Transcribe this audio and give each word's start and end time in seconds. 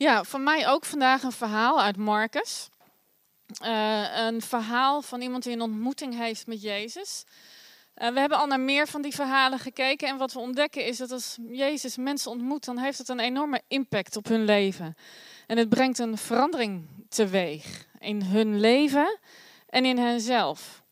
Ja, 0.00 0.24
voor 0.24 0.40
mij 0.40 0.68
ook 0.68 0.84
vandaag 0.84 1.22
een 1.22 1.32
verhaal 1.32 1.80
uit 1.80 1.96
Marcus. 1.96 2.68
Uh, 3.64 4.18
een 4.26 4.42
verhaal 4.42 5.02
van 5.02 5.20
iemand 5.20 5.42
die 5.42 5.52
een 5.52 5.60
ontmoeting 5.60 6.16
heeft 6.16 6.46
met 6.46 6.62
Jezus. 6.62 7.24
Uh, 7.96 8.08
we 8.08 8.20
hebben 8.20 8.38
al 8.38 8.46
naar 8.46 8.60
meer 8.60 8.86
van 8.86 9.02
die 9.02 9.14
verhalen 9.14 9.58
gekeken. 9.58 10.08
En 10.08 10.16
wat 10.16 10.32
we 10.32 10.38
ontdekken 10.38 10.84
is 10.84 10.96
dat 10.96 11.10
als 11.10 11.38
Jezus 11.50 11.96
mensen 11.96 12.30
ontmoet, 12.30 12.64
dan 12.64 12.78
heeft 12.78 12.98
het 12.98 13.08
een 13.08 13.20
enorme 13.20 13.62
impact 13.68 14.16
op 14.16 14.28
hun 14.28 14.44
leven. 14.44 14.96
En 15.46 15.56
het 15.56 15.68
brengt 15.68 15.98
een 15.98 16.18
verandering 16.18 16.86
teweeg 17.08 17.86
in 17.98 18.22
hun 18.22 18.60
leven 18.60 19.18
en 19.68 19.84
in 19.84 19.98
henzelf. 19.98 20.82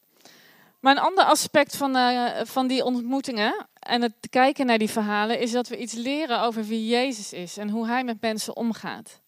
Maar 0.81 0.97
een 0.97 1.03
ander 1.03 1.25
aspect 1.25 1.77
van, 1.77 1.97
uh, 1.97 2.31
van 2.43 2.67
die 2.67 2.85
ontmoetingen 2.85 3.67
en 3.89 4.03
het 4.03 4.15
kijken 4.31 4.67
naar 4.67 4.79
die 4.79 4.91
verhalen 4.91 5.41
is 5.41 5.51
dat 5.51 5.69
we 5.69 5.79
iets 5.79 5.93
leren 5.93 6.41
over 6.41 6.65
wie 6.65 6.87
Jezus 6.87 7.33
is 7.33 7.57
en 7.57 7.71
hoe 7.71 7.87
hij 7.87 8.05
met 8.05 8.21
mensen 8.21 8.57
omgaat. 8.57 9.21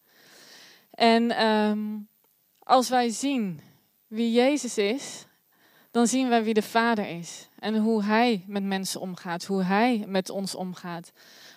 En 0.90 1.46
um, 1.46 2.08
als 2.58 2.88
wij 2.88 3.08
zien 3.08 3.60
wie 4.06 4.32
Jezus 4.32 4.78
is, 4.78 5.24
dan 5.90 6.06
zien 6.06 6.28
wij 6.28 6.44
wie 6.44 6.54
de 6.54 6.62
Vader 6.62 7.08
is 7.08 7.48
en 7.58 7.76
hoe 7.76 8.04
hij 8.04 8.44
met 8.46 8.62
mensen 8.62 9.00
omgaat, 9.00 9.44
hoe 9.44 9.62
hij 9.62 10.04
met 10.06 10.30
ons 10.30 10.54
omgaat. 10.54 11.12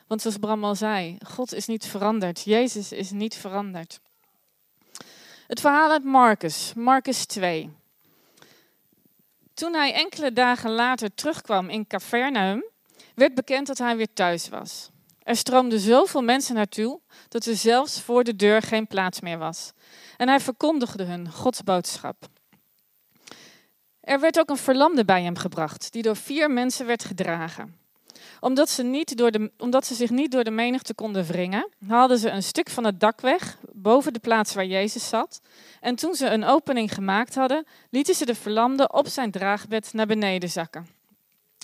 Want 0.07 0.21
zoals 0.21 0.37
Bram 0.37 0.63
al 0.63 0.75
zei, 0.75 1.17
God 1.25 1.53
is 1.53 1.65
niet 1.65 1.85
veranderd, 1.85 2.43
Jezus 2.43 2.91
is 2.91 3.11
niet 3.11 3.35
veranderd. 3.35 3.99
Het 5.47 5.59
verhaal 5.59 5.91
uit 5.91 6.03
Marcus, 6.03 6.73
Marcus 6.75 7.25
2. 7.25 7.69
Toen 9.53 9.73
hij 9.73 9.93
enkele 9.93 10.33
dagen 10.33 10.71
later 10.71 11.13
terugkwam 11.13 11.69
in 11.69 11.87
Capernaum, 11.87 12.71
werd 13.15 13.33
bekend 13.33 13.67
dat 13.67 13.77
hij 13.77 13.97
weer 13.97 14.13
thuis 14.13 14.49
was. 14.49 14.89
Er 15.23 15.35
stroomden 15.35 15.79
zoveel 15.79 16.21
mensen 16.21 16.55
naartoe 16.55 16.99
dat 17.29 17.45
er 17.45 17.55
zelfs 17.55 18.01
voor 18.01 18.23
de 18.23 18.35
deur 18.35 18.61
geen 18.61 18.87
plaats 18.87 19.19
meer 19.19 19.37
was. 19.37 19.71
En 20.17 20.27
hij 20.27 20.39
verkondigde 20.39 21.03
hun 21.03 21.31
Gods 21.31 21.63
boodschap. 21.63 22.27
Er 23.99 24.19
werd 24.19 24.39
ook 24.39 24.49
een 24.49 24.57
verlamde 24.57 25.05
bij 25.05 25.23
hem 25.23 25.37
gebracht, 25.37 25.91
die 25.91 26.01
door 26.01 26.15
vier 26.15 26.51
mensen 26.51 26.85
werd 26.85 27.03
gedragen. 27.03 27.81
Omdat 28.39 28.69
ze, 28.69 28.83
niet 28.83 29.17
door 29.17 29.31
de, 29.31 29.51
omdat 29.57 29.85
ze 29.85 29.93
zich 29.93 30.09
niet 30.09 30.31
door 30.31 30.43
de 30.43 30.51
menigte 30.51 30.93
konden 30.93 31.25
wringen, 31.25 31.69
haalden 31.87 32.17
ze 32.17 32.29
een 32.29 32.43
stuk 32.43 32.69
van 32.69 32.83
het 32.83 32.99
dak 32.99 33.21
weg, 33.21 33.57
boven 33.71 34.13
de 34.13 34.19
plaats 34.19 34.53
waar 34.53 34.65
Jezus 34.65 35.09
zat. 35.09 35.41
En 35.79 35.95
toen 35.95 36.15
ze 36.15 36.27
een 36.27 36.43
opening 36.43 36.93
gemaakt 36.93 37.35
hadden, 37.35 37.65
lieten 37.89 38.15
ze 38.15 38.25
de 38.25 38.35
verlamde 38.35 38.91
op 38.91 39.07
zijn 39.07 39.31
draagbed 39.31 39.93
naar 39.93 40.07
beneden 40.07 40.49
zakken. 40.49 40.87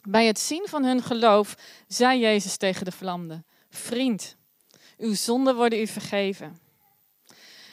Bij 0.07 0.25
het 0.25 0.39
zien 0.39 0.65
van 0.67 0.83
hun 0.83 1.03
geloof 1.03 1.55
zei 1.87 2.19
Jezus 2.19 2.57
tegen 2.57 2.85
de 2.85 2.91
verlamde: 2.91 3.43
Vriend, 3.69 4.35
uw 4.97 5.13
zonden 5.13 5.55
worden 5.55 5.79
u 5.79 5.87
vergeven. 5.87 6.59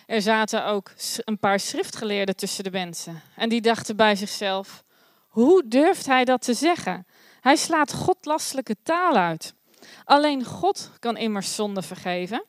Er 0.06 0.22
zaten 0.22 0.66
ook 0.66 0.92
een 1.16 1.38
paar 1.38 1.60
schriftgeleerden 1.60 2.36
tussen 2.36 2.64
de 2.64 2.70
mensen. 2.70 3.22
En 3.36 3.48
die 3.48 3.60
dachten 3.60 3.96
bij 3.96 4.16
zichzelf: 4.16 4.82
Hoe 5.28 5.68
durft 5.68 6.06
hij 6.06 6.24
dat 6.24 6.42
te 6.42 6.54
zeggen? 6.54 7.06
Hij 7.40 7.56
slaat 7.56 7.92
godlastelijke 7.92 8.76
taal 8.82 9.14
uit. 9.16 9.54
Alleen 10.04 10.44
God 10.44 10.90
kan 10.98 11.16
immers 11.16 11.54
zonde 11.54 11.82
vergeven. 11.82 12.44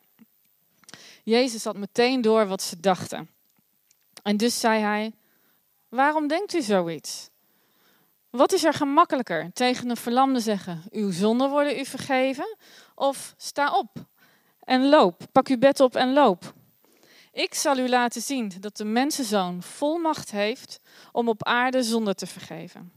Jezus 1.24 1.64
had 1.64 1.78
meteen 1.78 2.22
door 2.22 2.48
wat 2.48 2.62
ze 2.62 2.80
dachten. 2.80 3.30
En 4.24 4.38
dus 4.38 4.60
zei 4.60 4.82
hij: 4.82 5.14
Waarom 5.90 6.28
denkt 6.28 6.54
u 6.54 6.62
zoiets? 6.62 7.30
Wat 8.38 8.54
is 8.54 8.64
er 8.64 8.74
gemakkelijker? 8.74 9.54
Tegen 9.54 9.90
een 9.90 9.98
verlamde 9.98 10.40
zeggen: 10.40 10.84
Uw 10.92 11.12
zonden 11.12 11.50
worden 11.50 11.80
u 11.80 11.86
vergeven? 11.86 12.58
Of 12.96 13.34
sta 13.38 13.78
op 13.78 13.90
en 14.60 14.90
loop. 14.90 15.22
Pak 15.32 15.48
uw 15.48 15.58
bed 15.58 15.80
op 15.80 15.96
en 15.96 16.14
loop. 16.14 16.54
Ik 17.32 17.54
zal 17.54 17.78
u 17.78 17.90
laten 17.90 18.22
zien 18.22 18.52
dat 18.60 18.78
de 18.78 18.86
mensenzoon 18.86 19.64
volmacht 19.64 20.32
heeft 20.32 20.80
om 21.12 21.30
op 21.30 21.44
aarde 21.44 21.84
zonde 21.84 22.16
te 22.16 22.28
vergeven. 22.28 22.92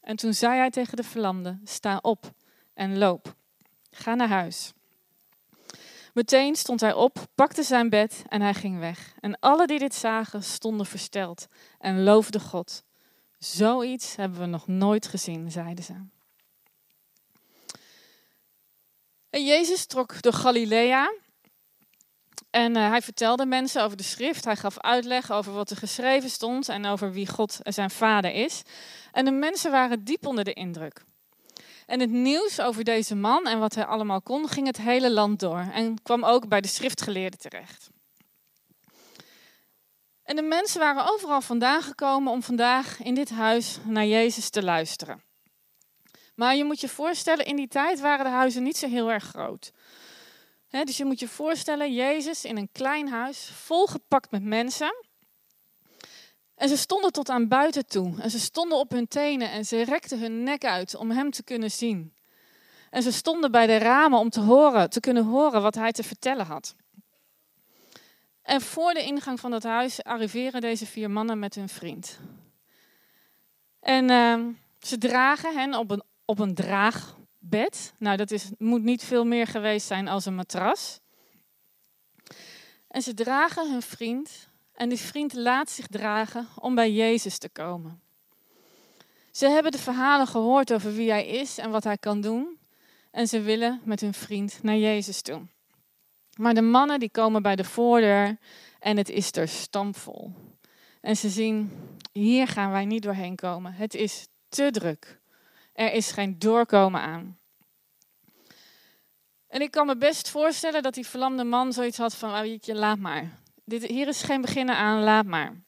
En 0.00 0.16
toen 0.16 0.34
zei 0.34 0.58
hij 0.58 0.70
tegen 0.70 0.96
de 0.96 1.04
verlamde: 1.04 1.58
Sta 1.64 1.98
op 2.02 2.32
en 2.74 2.98
loop. 2.98 3.34
Ga 3.90 4.14
naar 4.14 4.28
huis. 4.28 4.72
Meteen 6.14 6.56
stond 6.56 6.80
hij 6.80 6.92
op, 6.92 7.26
pakte 7.34 7.62
zijn 7.62 7.90
bed 7.90 8.22
en 8.28 8.40
hij 8.40 8.54
ging 8.54 8.78
weg. 8.78 9.14
En 9.20 9.38
alle 9.38 9.66
die 9.66 9.78
dit 9.78 9.94
zagen 9.94 10.42
stonden 10.42 10.86
versteld 10.86 11.46
en 11.78 12.02
loofden 12.02 12.40
God. 12.40 12.84
Zoiets 13.38 14.16
hebben 14.16 14.40
we 14.40 14.46
nog 14.46 14.66
nooit 14.66 15.06
gezien, 15.06 15.50
zeiden 15.50 15.84
ze. 15.84 15.94
En 19.30 19.44
Jezus 19.44 19.86
trok 19.86 20.22
door 20.22 20.32
Galilea 20.32 21.12
en 22.50 22.76
uh, 22.76 22.88
hij 22.88 23.02
vertelde 23.02 23.46
mensen 23.46 23.82
over 23.82 23.96
de 23.96 24.02
schrift. 24.02 24.44
Hij 24.44 24.56
gaf 24.56 24.80
uitleg 24.80 25.30
over 25.30 25.52
wat 25.52 25.70
er 25.70 25.76
geschreven 25.76 26.30
stond 26.30 26.68
en 26.68 26.86
over 26.86 27.12
wie 27.12 27.28
God 27.28 27.58
zijn 27.62 27.90
vader 27.90 28.32
is. 28.32 28.62
En 29.12 29.24
de 29.24 29.30
mensen 29.30 29.70
waren 29.70 30.04
diep 30.04 30.26
onder 30.26 30.44
de 30.44 30.52
indruk. 30.52 31.04
En 31.86 32.00
het 32.00 32.10
nieuws 32.10 32.60
over 32.60 32.84
deze 32.84 33.14
man 33.14 33.46
en 33.46 33.58
wat 33.58 33.74
hij 33.74 33.84
allemaal 33.84 34.22
kon, 34.22 34.48
ging 34.48 34.66
het 34.66 34.76
hele 34.76 35.12
land 35.12 35.40
door 35.40 35.66
en 35.72 36.02
kwam 36.02 36.24
ook 36.24 36.48
bij 36.48 36.60
de 36.60 36.68
schriftgeleerden 36.68 37.38
terecht. 37.38 37.90
En 40.26 40.36
de 40.36 40.42
mensen 40.42 40.80
waren 40.80 41.12
overal 41.12 41.40
vandaan 41.40 41.82
gekomen 41.82 42.32
om 42.32 42.42
vandaag 42.42 43.02
in 43.02 43.14
dit 43.14 43.30
huis 43.30 43.78
naar 43.84 44.06
Jezus 44.06 44.50
te 44.50 44.62
luisteren. 44.62 45.22
Maar 46.34 46.56
je 46.56 46.64
moet 46.64 46.80
je 46.80 46.88
voorstellen, 46.88 47.44
in 47.44 47.56
die 47.56 47.68
tijd 47.68 48.00
waren 48.00 48.24
de 48.24 48.30
huizen 48.30 48.62
niet 48.62 48.76
zo 48.76 48.88
heel 48.88 49.10
erg 49.10 49.24
groot. 49.24 49.72
dus 50.68 50.96
je 50.96 51.04
moet 51.04 51.18
je 51.18 51.28
voorstellen, 51.28 51.94
Jezus 51.94 52.44
in 52.44 52.56
een 52.56 52.68
klein 52.72 53.08
huis, 53.08 53.50
volgepakt 53.54 54.30
met 54.30 54.42
mensen. 54.42 55.04
En 56.54 56.68
ze 56.68 56.76
stonden 56.76 57.12
tot 57.12 57.28
aan 57.28 57.48
buiten 57.48 57.86
toe. 57.86 58.20
En 58.20 58.30
ze 58.30 58.40
stonden 58.40 58.78
op 58.78 58.90
hun 58.90 59.08
tenen 59.08 59.50
en 59.50 59.64
ze 59.64 59.84
rekten 59.84 60.18
hun 60.18 60.42
nek 60.42 60.64
uit 60.64 60.96
om 60.96 61.10
hem 61.10 61.30
te 61.30 61.42
kunnen 61.42 61.70
zien. 61.70 62.14
En 62.90 63.02
ze 63.02 63.12
stonden 63.12 63.50
bij 63.50 63.66
de 63.66 63.76
ramen 63.76 64.18
om 64.18 64.30
te, 64.30 64.40
horen, 64.40 64.90
te 64.90 65.00
kunnen 65.00 65.24
horen 65.24 65.62
wat 65.62 65.74
hij 65.74 65.92
te 65.92 66.02
vertellen 66.02 66.46
had. 66.46 66.74
En 68.46 68.60
voor 68.60 68.94
de 68.94 69.02
ingang 69.02 69.40
van 69.40 69.50
dat 69.50 69.62
huis 69.62 70.02
arriveren 70.02 70.60
deze 70.60 70.86
vier 70.86 71.10
mannen 71.10 71.38
met 71.38 71.54
hun 71.54 71.68
vriend. 71.68 72.18
En 73.80 74.10
uh, 74.10 74.46
ze 74.78 74.98
dragen 74.98 75.54
hen 75.54 75.74
op 75.74 75.90
een, 75.90 76.02
op 76.24 76.38
een 76.38 76.54
draagbed. 76.54 77.92
Nou, 77.98 78.16
dat 78.16 78.30
is, 78.30 78.50
moet 78.58 78.82
niet 78.82 79.04
veel 79.04 79.24
meer 79.24 79.46
geweest 79.46 79.86
zijn 79.86 80.08
als 80.08 80.26
een 80.26 80.34
matras. 80.34 81.00
En 82.88 83.02
ze 83.02 83.14
dragen 83.14 83.70
hun 83.70 83.82
vriend. 83.82 84.48
En 84.72 84.88
die 84.88 84.98
vriend 84.98 85.32
laat 85.32 85.70
zich 85.70 85.86
dragen 85.86 86.48
om 86.60 86.74
bij 86.74 86.92
Jezus 86.92 87.38
te 87.38 87.48
komen. 87.48 88.00
Ze 89.30 89.48
hebben 89.48 89.72
de 89.72 89.78
verhalen 89.78 90.26
gehoord 90.26 90.72
over 90.72 90.94
wie 90.94 91.10
hij 91.10 91.26
is 91.26 91.58
en 91.58 91.70
wat 91.70 91.84
hij 91.84 91.98
kan 91.98 92.20
doen. 92.20 92.58
En 93.10 93.28
ze 93.28 93.40
willen 93.40 93.80
met 93.84 94.00
hun 94.00 94.14
vriend 94.14 94.62
naar 94.62 94.76
Jezus 94.76 95.22
toe. 95.22 95.46
Maar 96.36 96.54
de 96.54 96.62
mannen 96.62 96.98
die 96.98 97.10
komen 97.10 97.42
bij 97.42 97.56
de 97.56 97.64
voordeur 97.64 98.36
en 98.80 98.96
het 98.96 99.08
is 99.08 99.32
er 99.32 99.48
stampvol. 99.48 100.32
En 101.00 101.16
ze 101.16 101.28
zien, 101.28 101.72
hier 102.12 102.48
gaan 102.48 102.70
wij 102.70 102.84
niet 102.84 103.02
doorheen 103.02 103.36
komen. 103.36 103.72
Het 103.72 103.94
is 103.94 104.28
te 104.48 104.70
druk. 104.70 105.20
Er 105.72 105.92
is 105.92 106.10
geen 106.10 106.38
doorkomen 106.38 107.00
aan. 107.00 107.38
En 109.48 109.60
ik 109.60 109.70
kan 109.70 109.86
me 109.86 109.96
best 109.96 110.30
voorstellen 110.30 110.82
dat 110.82 110.94
die 110.94 111.06
verlamde 111.06 111.44
man 111.44 111.72
zoiets 111.72 111.98
had 111.98 112.14
van, 112.14 112.46
oh, 112.46 112.56
laat 112.62 112.98
maar. 112.98 113.38
Dit, 113.64 113.86
hier 113.86 114.08
is 114.08 114.22
geen 114.22 114.40
beginnen 114.40 114.76
aan, 114.76 115.02
laat 115.02 115.26
maar. 115.26 115.64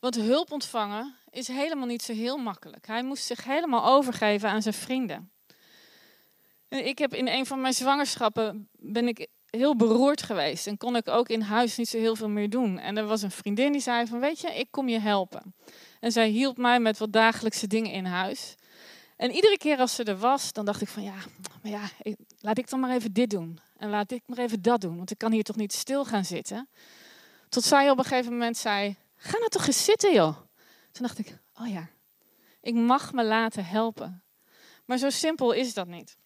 Want 0.00 0.14
hulp 0.14 0.52
ontvangen 0.52 1.14
is 1.30 1.48
helemaal 1.48 1.86
niet 1.86 2.02
zo 2.02 2.12
heel 2.12 2.36
makkelijk. 2.36 2.86
Hij 2.86 3.02
moest 3.02 3.24
zich 3.24 3.44
helemaal 3.44 3.84
overgeven 3.86 4.48
aan 4.48 4.62
zijn 4.62 4.74
vrienden. 4.74 5.30
Ik 6.82 6.98
heb 6.98 7.14
in 7.14 7.28
een 7.28 7.46
van 7.46 7.60
mijn 7.60 7.74
zwangerschappen 7.74 8.68
ben 8.72 9.08
ik 9.08 9.28
heel 9.50 9.76
beroerd 9.76 10.22
geweest 10.22 10.66
en 10.66 10.76
kon 10.76 10.96
ik 10.96 11.08
ook 11.08 11.28
in 11.28 11.40
huis 11.40 11.76
niet 11.76 11.88
zo 11.88 11.98
heel 11.98 12.16
veel 12.16 12.28
meer 12.28 12.50
doen. 12.50 12.78
En 12.78 12.96
er 12.96 13.06
was 13.06 13.22
een 13.22 13.30
vriendin 13.30 13.72
die 13.72 13.80
zei 13.80 14.06
van, 14.06 14.20
weet 14.20 14.40
je, 14.40 14.54
ik 14.54 14.66
kom 14.70 14.88
je 14.88 14.98
helpen. 14.98 15.54
En 16.00 16.12
zij 16.12 16.28
hielp 16.28 16.56
mij 16.56 16.80
met 16.80 16.98
wat 16.98 17.12
dagelijkse 17.12 17.66
dingen 17.66 17.92
in 17.92 18.04
huis. 18.04 18.54
En 19.16 19.30
iedere 19.30 19.58
keer 19.58 19.78
als 19.78 19.94
ze 19.94 20.04
er 20.04 20.18
was, 20.18 20.52
dan 20.52 20.64
dacht 20.64 20.80
ik 20.80 20.88
van, 20.88 21.02
ja, 21.02 21.14
maar 21.62 21.72
ja, 21.72 21.88
laat 22.40 22.58
ik 22.58 22.70
dan 22.70 22.80
maar 22.80 22.90
even 22.90 23.12
dit 23.12 23.30
doen. 23.30 23.58
En 23.76 23.90
laat 23.90 24.10
ik 24.10 24.22
maar 24.26 24.38
even 24.38 24.62
dat 24.62 24.80
doen, 24.80 24.96
want 24.96 25.10
ik 25.10 25.18
kan 25.18 25.32
hier 25.32 25.42
toch 25.42 25.56
niet 25.56 25.72
stil 25.72 26.04
gaan 26.04 26.24
zitten. 26.24 26.68
Tot 27.48 27.64
zij 27.64 27.90
op 27.90 27.98
een 27.98 28.04
gegeven 28.04 28.32
moment 28.32 28.56
zei, 28.56 28.96
ga 29.16 29.38
nou 29.38 29.48
toch 29.48 29.66
eens 29.66 29.84
zitten 29.84 30.12
joh. 30.12 30.36
Toen 30.92 31.06
dacht 31.06 31.18
ik, 31.18 31.38
oh 31.54 31.68
ja, 31.68 31.88
ik 32.60 32.74
mag 32.74 33.12
me 33.12 33.24
laten 33.24 33.64
helpen. 33.64 34.22
Maar 34.84 34.98
zo 34.98 35.10
simpel 35.10 35.52
is 35.52 35.74
dat 35.74 35.86
niet. 35.86 36.16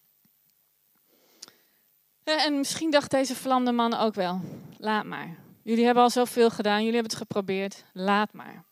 En 2.36 2.56
misschien 2.56 2.90
dacht 2.90 3.10
deze 3.10 3.34
vlamde 3.34 3.72
man 3.72 3.94
ook 3.94 4.14
wel, 4.14 4.40
laat 4.78 5.04
maar. 5.04 5.36
Jullie 5.62 5.84
hebben 5.84 6.02
al 6.02 6.10
zoveel 6.10 6.50
gedaan, 6.50 6.78
jullie 6.78 6.94
hebben 6.94 7.10
het 7.10 7.20
geprobeerd, 7.20 7.84
laat 7.92 8.32
maar. 8.32 8.64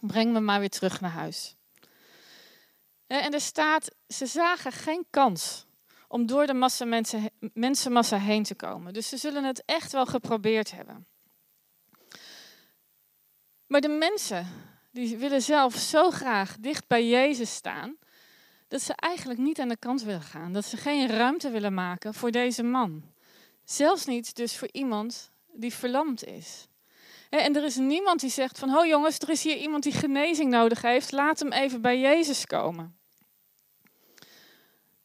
Breng 0.00 0.32
me 0.32 0.40
maar 0.40 0.60
weer 0.60 0.68
terug 0.68 1.00
naar 1.00 1.10
huis. 1.10 1.56
En 3.06 3.32
er 3.32 3.40
staat, 3.40 3.90
ze 4.08 4.26
zagen 4.26 4.72
geen 4.72 5.06
kans 5.10 5.66
om 6.08 6.26
door 6.26 6.46
de 6.46 6.54
massa 6.54 6.84
mensen, 6.84 7.30
mensenmassa 7.52 8.18
heen 8.18 8.42
te 8.42 8.54
komen. 8.54 8.92
Dus 8.92 9.08
ze 9.08 9.16
zullen 9.16 9.44
het 9.44 9.62
echt 9.64 9.92
wel 9.92 10.06
geprobeerd 10.06 10.70
hebben. 10.70 11.06
Maar 13.66 13.80
de 13.80 13.88
mensen, 13.88 14.46
die 14.90 15.16
willen 15.16 15.42
zelf 15.42 15.74
zo 15.74 16.10
graag 16.10 16.56
dicht 16.60 16.86
bij 16.86 17.08
Jezus 17.08 17.54
staan, 17.54 17.96
dat 18.74 18.82
ze 18.82 18.92
eigenlijk 18.96 19.40
niet 19.40 19.60
aan 19.60 19.68
de 19.68 19.76
kant 19.76 20.02
willen 20.02 20.22
gaan. 20.22 20.52
Dat 20.52 20.64
ze 20.64 20.76
geen 20.76 21.08
ruimte 21.08 21.50
willen 21.50 21.74
maken 21.74 22.14
voor 22.14 22.30
deze 22.30 22.62
man. 22.62 23.02
Zelfs 23.64 24.04
niet 24.04 24.36
dus 24.36 24.56
voor 24.56 24.68
iemand 24.72 25.30
die 25.52 25.74
verlamd 25.74 26.24
is. 26.24 26.66
En 27.30 27.56
er 27.56 27.64
is 27.64 27.76
niemand 27.76 28.20
die 28.20 28.30
zegt 28.30 28.58
van, 28.58 28.76
oh 28.76 28.86
jongens, 28.86 29.18
er 29.18 29.30
is 29.30 29.42
hier 29.42 29.56
iemand 29.56 29.82
die 29.82 29.92
genezing 29.92 30.50
nodig 30.50 30.82
heeft, 30.82 31.12
laat 31.12 31.38
hem 31.38 31.52
even 31.52 31.80
bij 31.80 32.00
Jezus 32.00 32.46
komen. 32.46 32.96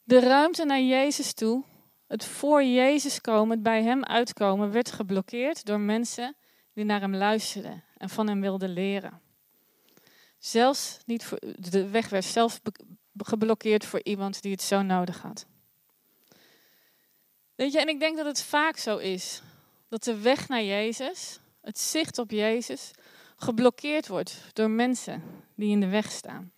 De 0.02 0.20
ruimte 0.20 0.64
naar 0.64 0.80
Jezus 0.80 1.32
toe, 1.32 1.64
het 2.06 2.24
voor 2.24 2.64
Jezus 2.64 3.20
komen, 3.20 3.50
het 3.50 3.62
bij 3.62 3.82
Hem 3.82 4.04
uitkomen, 4.04 4.72
werd 4.72 4.92
geblokkeerd 4.92 5.64
door 5.64 5.80
mensen 5.80 6.36
die 6.74 6.84
naar 6.84 7.00
Hem 7.00 7.14
luisterden 7.14 7.84
en 7.96 8.08
van 8.08 8.28
Hem 8.28 8.40
wilden 8.40 8.72
leren. 8.72 9.20
Zelfs 10.38 10.98
niet 11.06 11.24
voor, 11.24 11.38
de 11.56 11.88
weg 11.88 12.08
werd 12.08 12.24
zelf 12.24 12.60
geblokkeerd 13.26 13.84
voor 13.84 14.00
iemand 14.02 14.42
die 14.42 14.52
het 14.52 14.62
zo 14.62 14.82
nodig 14.82 15.22
had. 15.22 15.46
Weet 17.54 17.72
je, 17.72 17.80
en 17.80 17.88
ik 17.88 18.00
denk 18.00 18.16
dat 18.16 18.26
het 18.26 18.42
vaak 18.42 18.76
zo 18.76 18.96
is 18.96 19.42
dat 19.88 20.04
de 20.04 20.18
weg 20.18 20.48
naar 20.48 20.62
Jezus, 20.62 21.40
het 21.60 21.78
zicht 21.78 22.18
op 22.18 22.30
Jezus, 22.30 22.90
geblokkeerd 23.36 24.08
wordt 24.08 24.40
door 24.52 24.70
mensen 24.70 25.22
die 25.54 25.70
in 25.70 25.80
de 25.80 25.88
weg 25.88 26.10
staan. 26.10 26.52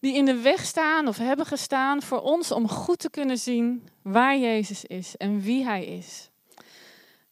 Die 0.00 0.14
in 0.14 0.24
de 0.24 0.40
weg 0.40 0.64
staan 0.64 1.08
of 1.08 1.18
hebben 1.18 1.46
gestaan 1.46 2.02
voor 2.02 2.20
ons 2.20 2.50
om 2.50 2.68
goed 2.68 2.98
te 2.98 3.10
kunnen 3.10 3.38
zien 3.38 3.88
waar 4.02 4.38
Jezus 4.38 4.84
is 4.84 5.16
en 5.16 5.40
wie 5.40 5.64
Hij 5.64 5.84
is. 5.86 6.30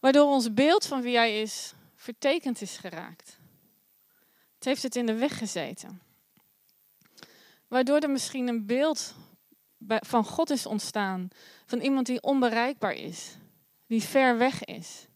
Waardoor 0.01 0.27
ons 0.27 0.55
beeld 0.55 0.87
van 0.87 1.03
wie 1.03 1.17
Hij 1.17 1.41
is 1.41 1.73
vertekend 1.95 2.61
is 2.61 2.77
geraakt. 2.77 3.39
Het 4.55 4.65
heeft 4.65 4.83
het 4.83 4.97
in 4.97 5.07
de 5.07 5.15
weg 5.15 5.39
gezeten. 5.39 6.01
Waardoor 7.69 7.99
er 7.99 8.11
misschien 8.11 8.49
een 8.49 8.67
beeld 8.67 9.15
van 9.89 10.25
God 10.25 10.51
is 10.51 10.67
ontstaan. 10.67 11.29
Van 11.67 11.81
iemand 11.81 12.07
die 12.07 12.23
onbereikbaar 12.23 12.95
is. 12.95 13.37
Die 13.87 14.03
ver 14.03 14.39
weg 14.39 14.65
is. 14.65 15.07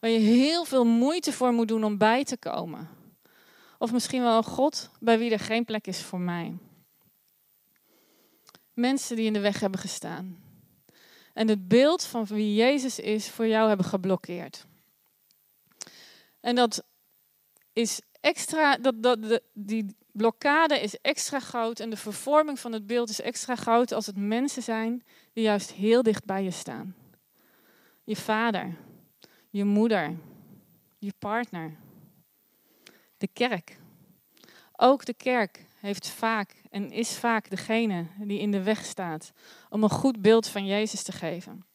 Waar 0.00 0.10
je 0.10 0.18
heel 0.18 0.64
veel 0.64 0.84
moeite 0.84 1.32
voor 1.32 1.52
moet 1.52 1.68
doen 1.68 1.84
om 1.84 1.98
bij 1.98 2.24
te 2.24 2.36
komen. 2.36 2.88
Of 3.78 3.92
misschien 3.92 4.22
wel 4.22 4.36
een 4.36 4.44
God 4.44 4.90
bij 5.00 5.18
wie 5.18 5.30
er 5.30 5.38
geen 5.38 5.64
plek 5.64 5.86
is 5.86 6.02
voor 6.02 6.20
mij. 6.20 6.58
Mensen 8.72 9.16
die 9.16 9.26
in 9.26 9.32
de 9.32 9.40
weg 9.40 9.60
hebben 9.60 9.80
gestaan. 9.80 10.42
En 11.32 11.48
het 11.48 11.68
beeld 11.68 12.04
van 12.04 12.24
wie 12.24 12.54
Jezus 12.54 12.98
is 12.98 13.30
voor 13.30 13.46
jou 13.46 13.68
hebben 13.68 13.86
geblokkeerd. 13.86 14.66
En 16.40 16.54
dat 16.54 16.84
is 17.72 18.00
extra, 18.20 18.76
dat, 18.76 19.02
dat, 19.02 19.40
die 19.52 19.96
blokkade 20.16 20.80
is 20.80 21.00
extra 21.00 21.40
groot 21.40 21.80
en 21.80 21.90
de 21.90 21.96
vervorming 21.96 22.60
van 22.60 22.72
het 22.72 22.86
beeld 22.86 23.08
is 23.08 23.20
extra 23.20 23.54
groot 23.54 23.92
als 23.92 24.06
het 24.06 24.16
mensen 24.16 24.62
zijn 24.62 25.04
die 25.32 25.44
juist 25.44 25.72
heel 25.72 26.02
dicht 26.02 26.24
bij 26.24 26.44
je 26.44 26.50
staan. 26.50 26.94
Je 28.04 28.16
vader, 28.16 28.76
je 29.50 29.64
moeder, 29.64 30.16
je 30.98 31.12
partner, 31.18 31.76
de 33.16 33.28
kerk. 33.32 33.78
Ook 34.72 35.04
de 35.04 35.14
kerk 35.14 35.66
heeft 35.76 36.08
vaak 36.08 36.62
en 36.70 36.90
is 36.90 37.18
vaak 37.18 37.50
degene 37.50 38.06
die 38.18 38.38
in 38.38 38.50
de 38.50 38.62
weg 38.62 38.84
staat 38.84 39.32
om 39.68 39.82
een 39.82 39.90
goed 39.90 40.22
beeld 40.22 40.48
van 40.48 40.66
Jezus 40.66 41.02
te 41.02 41.12
geven. 41.12 41.66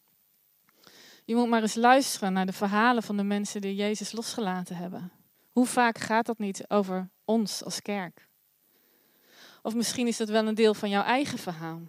Je 1.25 1.35
moet 1.35 1.50
maar 1.50 1.62
eens 1.62 1.75
luisteren 1.75 2.33
naar 2.33 2.45
de 2.45 2.53
verhalen 2.53 3.03
van 3.03 3.18
de 3.18 3.24
mensen 3.24 3.62
die 3.62 3.75
Jezus 3.75 4.12
losgelaten 4.12 4.75
hebben. 4.75 5.12
Hoe 5.51 5.65
vaak 5.65 5.97
gaat 5.97 6.25
dat 6.25 6.38
niet 6.38 6.69
over 6.69 7.09
ons 7.25 7.63
als 7.63 7.81
kerk? 7.81 8.28
Of 9.61 9.75
misschien 9.75 10.07
is 10.07 10.17
dat 10.17 10.29
wel 10.29 10.47
een 10.47 10.56
deel 10.56 10.73
van 10.73 10.89
jouw 10.89 11.03
eigen 11.03 11.38
verhaal. 11.38 11.81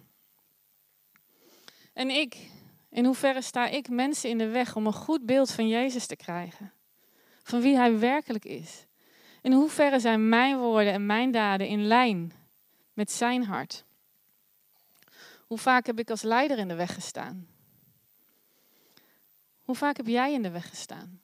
En 1.93 2.09
ik, 2.09 2.49
in 2.89 3.05
hoeverre 3.05 3.41
sta 3.41 3.67
ik 3.67 3.89
mensen 3.89 4.29
in 4.29 4.37
de 4.37 4.47
weg 4.47 4.75
om 4.75 4.85
een 4.85 4.93
goed 4.93 5.25
beeld 5.25 5.51
van 5.51 5.67
Jezus 5.67 6.05
te 6.05 6.15
krijgen? 6.15 6.73
Van 7.43 7.61
wie 7.61 7.75
Hij 7.75 7.99
werkelijk 7.99 8.45
is? 8.45 8.85
In 9.41 9.53
hoeverre 9.53 9.99
zijn 9.99 10.29
mijn 10.29 10.57
woorden 10.57 10.93
en 10.93 11.05
mijn 11.05 11.31
daden 11.31 11.67
in 11.67 11.87
lijn 11.87 12.33
met 12.93 13.11
Zijn 13.11 13.43
hart? 13.43 13.85
Hoe 15.47 15.57
vaak 15.57 15.85
heb 15.85 15.99
ik 15.99 16.09
als 16.09 16.21
leider 16.21 16.57
in 16.57 16.67
de 16.67 16.75
weg 16.75 16.93
gestaan? 16.93 17.47
Hoe 19.61 19.75
vaak 19.75 19.97
heb 19.97 20.07
jij 20.07 20.33
in 20.33 20.41
de 20.41 20.49
weg 20.49 20.69
gestaan? 20.69 21.21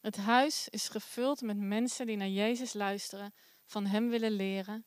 Het 0.00 0.16
huis 0.16 0.68
is 0.68 0.88
gevuld 0.88 1.40
met 1.40 1.56
mensen 1.56 2.06
die 2.06 2.16
naar 2.16 2.28
Jezus 2.28 2.72
luisteren, 2.72 3.34
van 3.72 3.86
Hem 3.86 4.08
willen 4.08 4.30
leren. 4.30 4.84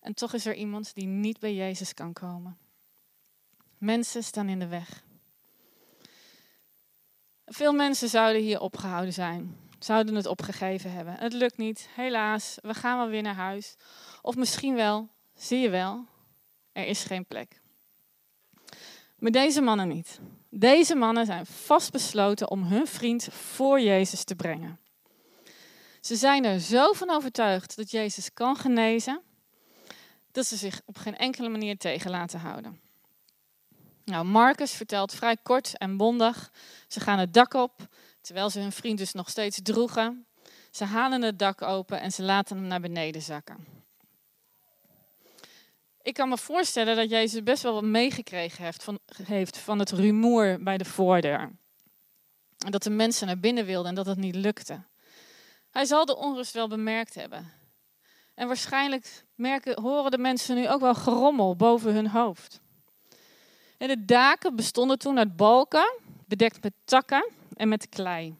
En 0.00 0.14
toch 0.14 0.32
is 0.32 0.46
er 0.46 0.54
iemand 0.54 0.94
die 0.94 1.06
niet 1.06 1.38
bij 1.38 1.54
Jezus 1.54 1.94
kan 1.94 2.12
komen. 2.12 2.58
Mensen 3.78 4.24
staan 4.24 4.48
in 4.48 4.58
de 4.58 4.66
weg. 4.66 5.04
Veel 7.46 7.72
mensen 7.72 8.08
zouden 8.08 8.42
hier 8.42 8.60
opgehouden 8.60 9.12
zijn, 9.12 9.56
zouden 9.78 10.14
het 10.14 10.26
opgegeven 10.26 10.92
hebben. 10.92 11.14
Het 11.14 11.32
lukt 11.32 11.56
niet, 11.56 11.88
helaas, 11.94 12.58
we 12.62 12.74
gaan 12.74 12.98
wel 12.98 13.08
weer 13.08 13.22
naar 13.22 13.34
huis. 13.34 13.76
Of 14.22 14.36
misschien 14.36 14.74
wel, 14.74 15.08
zie 15.34 15.58
je 15.58 15.70
wel, 15.70 16.06
er 16.72 16.86
is 16.86 17.04
geen 17.04 17.26
plek. 17.26 17.60
Maar 19.18 19.30
deze 19.30 19.60
mannen 19.60 19.88
niet. 19.88 20.20
Deze 20.50 20.94
mannen 20.94 21.26
zijn 21.26 21.46
vastbesloten 21.46 22.50
om 22.50 22.62
hun 22.62 22.86
vriend 22.86 23.24
voor 23.30 23.80
Jezus 23.80 24.24
te 24.24 24.34
brengen. 24.34 24.80
Ze 26.02 26.16
zijn 26.16 26.44
er 26.44 26.60
zo 26.60 26.92
van 26.92 27.10
overtuigd 27.10 27.76
dat 27.76 27.90
Jezus 27.90 28.32
kan 28.32 28.56
genezen, 28.56 29.22
dat 30.32 30.46
ze 30.46 30.56
zich 30.56 30.80
op 30.84 30.96
geen 30.96 31.16
enkele 31.16 31.48
manier 31.48 31.78
tegen 31.78 32.10
laten 32.10 32.40
houden. 32.40 32.80
Nou, 34.04 34.24
Marcus 34.24 34.72
vertelt 34.72 35.14
vrij 35.14 35.36
kort 35.42 35.78
en 35.78 35.96
bondig. 35.96 36.52
Ze 36.88 37.00
gaan 37.00 37.18
het 37.18 37.34
dak 37.34 37.54
op, 37.54 37.88
terwijl 38.20 38.50
ze 38.50 38.60
hun 38.60 38.72
vriend 38.72 38.98
dus 38.98 39.12
nog 39.12 39.30
steeds 39.30 39.60
droegen. 39.62 40.26
Ze 40.70 40.84
halen 40.84 41.22
het 41.22 41.38
dak 41.38 41.62
open 41.62 42.00
en 42.00 42.12
ze 42.12 42.22
laten 42.22 42.56
hem 42.56 42.66
naar 42.66 42.80
beneden 42.80 43.22
zakken. 43.22 43.66
Ik 46.02 46.14
kan 46.14 46.28
me 46.28 46.38
voorstellen 46.38 46.96
dat 46.96 47.10
Jezus 47.10 47.42
best 47.42 47.62
wel 47.62 47.72
wat 47.72 47.82
meegekregen 47.82 48.64
heeft 48.64 48.82
van, 48.82 48.98
heeft 49.24 49.58
van 49.58 49.78
het 49.78 49.90
rumoer 49.90 50.62
bij 50.62 50.78
de 50.78 50.84
voordeur. 50.84 51.52
En 52.58 52.70
dat 52.70 52.82
de 52.82 52.90
mensen 52.90 53.26
naar 53.26 53.38
binnen 53.38 53.64
wilden 53.64 53.88
en 53.88 53.94
dat 53.94 54.06
het 54.06 54.18
niet 54.18 54.34
lukte. 54.34 54.82
Hij 55.72 55.84
zal 55.84 56.04
de 56.04 56.16
onrust 56.16 56.52
wel 56.52 56.68
bemerkt 56.68 57.14
hebben. 57.14 57.52
En 58.34 58.46
waarschijnlijk 58.46 59.24
merken, 59.34 59.80
horen 59.80 60.10
de 60.10 60.18
mensen 60.18 60.56
nu 60.56 60.68
ook 60.68 60.80
wel 60.80 60.94
gerommel 60.94 61.56
boven 61.56 61.94
hun 61.94 62.08
hoofd. 62.08 62.60
En 63.78 63.88
de 63.88 64.04
daken 64.04 64.56
bestonden 64.56 64.98
toen 64.98 65.18
uit 65.18 65.36
balken, 65.36 65.92
bedekt 66.26 66.62
met 66.62 66.72
takken 66.84 67.30
en 67.56 67.68
met 67.68 67.88
klei. 67.88 68.36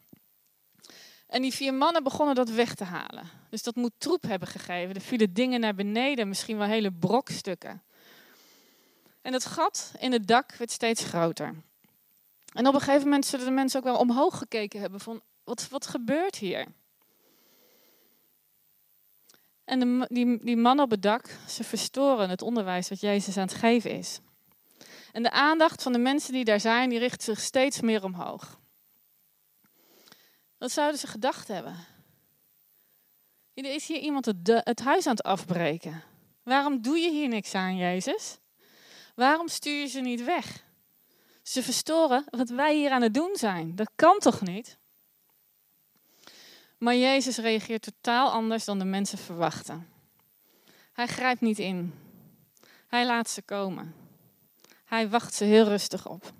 En 1.26 1.42
die 1.42 1.54
vier 1.54 1.74
mannen 1.74 2.02
begonnen 2.02 2.34
dat 2.34 2.50
weg 2.50 2.74
te 2.74 2.84
halen. 2.84 3.30
Dus 3.50 3.62
dat 3.62 3.74
moet 3.74 3.92
troep 3.98 4.22
hebben 4.22 4.48
gegeven. 4.48 4.94
Er 4.94 5.00
vielen 5.00 5.32
dingen 5.32 5.60
naar 5.60 5.74
beneden, 5.74 6.28
misschien 6.28 6.58
wel 6.58 6.66
hele 6.66 6.92
brokstukken. 6.92 7.82
En 9.22 9.32
het 9.32 9.44
gat 9.44 9.92
in 9.98 10.12
het 10.12 10.26
dak 10.26 10.54
werd 10.54 10.70
steeds 10.70 11.04
groter. 11.04 11.54
En 12.52 12.66
op 12.66 12.74
een 12.74 12.80
gegeven 12.80 13.04
moment 13.04 13.26
zullen 13.26 13.46
de 13.46 13.52
mensen 13.52 13.78
ook 13.78 13.86
wel 13.86 13.98
omhoog 13.98 14.38
gekeken 14.38 14.80
hebben 14.80 15.00
van, 15.00 15.22
wat, 15.44 15.68
wat 15.68 15.86
gebeurt 15.86 16.36
hier? 16.36 16.66
En 19.64 19.80
de, 19.80 20.06
die, 20.08 20.44
die 20.44 20.56
mannen 20.56 20.84
op 20.84 20.90
het 20.90 21.02
dak, 21.02 21.38
ze 21.48 21.64
verstoren 21.64 22.30
het 22.30 22.42
onderwijs 22.42 22.88
wat 22.88 23.00
Jezus 23.00 23.36
aan 23.36 23.46
het 23.46 23.54
geven 23.54 23.90
is. 23.90 24.20
En 25.12 25.22
de 25.22 25.30
aandacht 25.30 25.82
van 25.82 25.92
de 25.92 25.98
mensen 25.98 26.32
die 26.32 26.44
daar 26.44 26.60
zijn, 26.60 26.88
die 26.88 26.98
richt 26.98 27.22
zich 27.22 27.40
steeds 27.40 27.80
meer 27.80 28.04
omhoog. 28.04 28.60
Wat 30.58 30.70
zouden 30.70 31.00
ze 31.00 31.06
gedacht 31.06 31.48
hebben? 31.48 31.76
Er 33.54 33.74
is 33.74 33.86
hier 33.86 33.98
iemand 33.98 34.24
het, 34.24 34.36
het 34.64 34.80
huis 34.80 35.06
aan 35.06 35.12
het 35.12 35.22
afbreken. 35.22 36.02
Waarom 36.42 36.82
doe 36.82 36.98
je 36.98 37.10
hier 37.10 37.28
niks 37.28 37.54
aan, 37.54 37.76
Jezus? 37.76 38.38
Waarom 39.14 39.48
stuur 39.48 39.80
je 39.80 39.86
ze 39.86 40.00
niet 40.00 40.24
weg? 40.24 40.64
Ze 41.42 41.62
verstoren 41.62 42.24
wat 42.30 42.48
wij 42.48 42.74
hier 42.74 42.90
aan 42.90 43.02
het 43.02 43.14
doen 43.14 43.36
zijn. 43.36 43.76
Dat 43.76 43.90
kan 43.96 44.18
toch 44.18 44.40
niet? 44.40 44.78
Maar 46.82 46.96
Jezus 46.96 47.36
reageert 47.36 47.82
totaal 47.82 48.30
anders 48.30 48.64
dan 48.64 48.78
de 48.78 48.84
mensen 48.84 49.18
verwachten. 49.18 49.88
Hij 50.92 51.06
grijpt 51.06 51.40
niet 51.40 51.58
in. 51.58 51.94
Hij 52.88 53.06
laat 53.06 53.30
ze 53.30 53.42
komen. 53.42 53.94
Hij 54.84 55.08
wacht 55.08 55.34
ze 55.34 55.44
heel 55.44 55.64
rustig 55.64 56.08
op. 56.08 56.32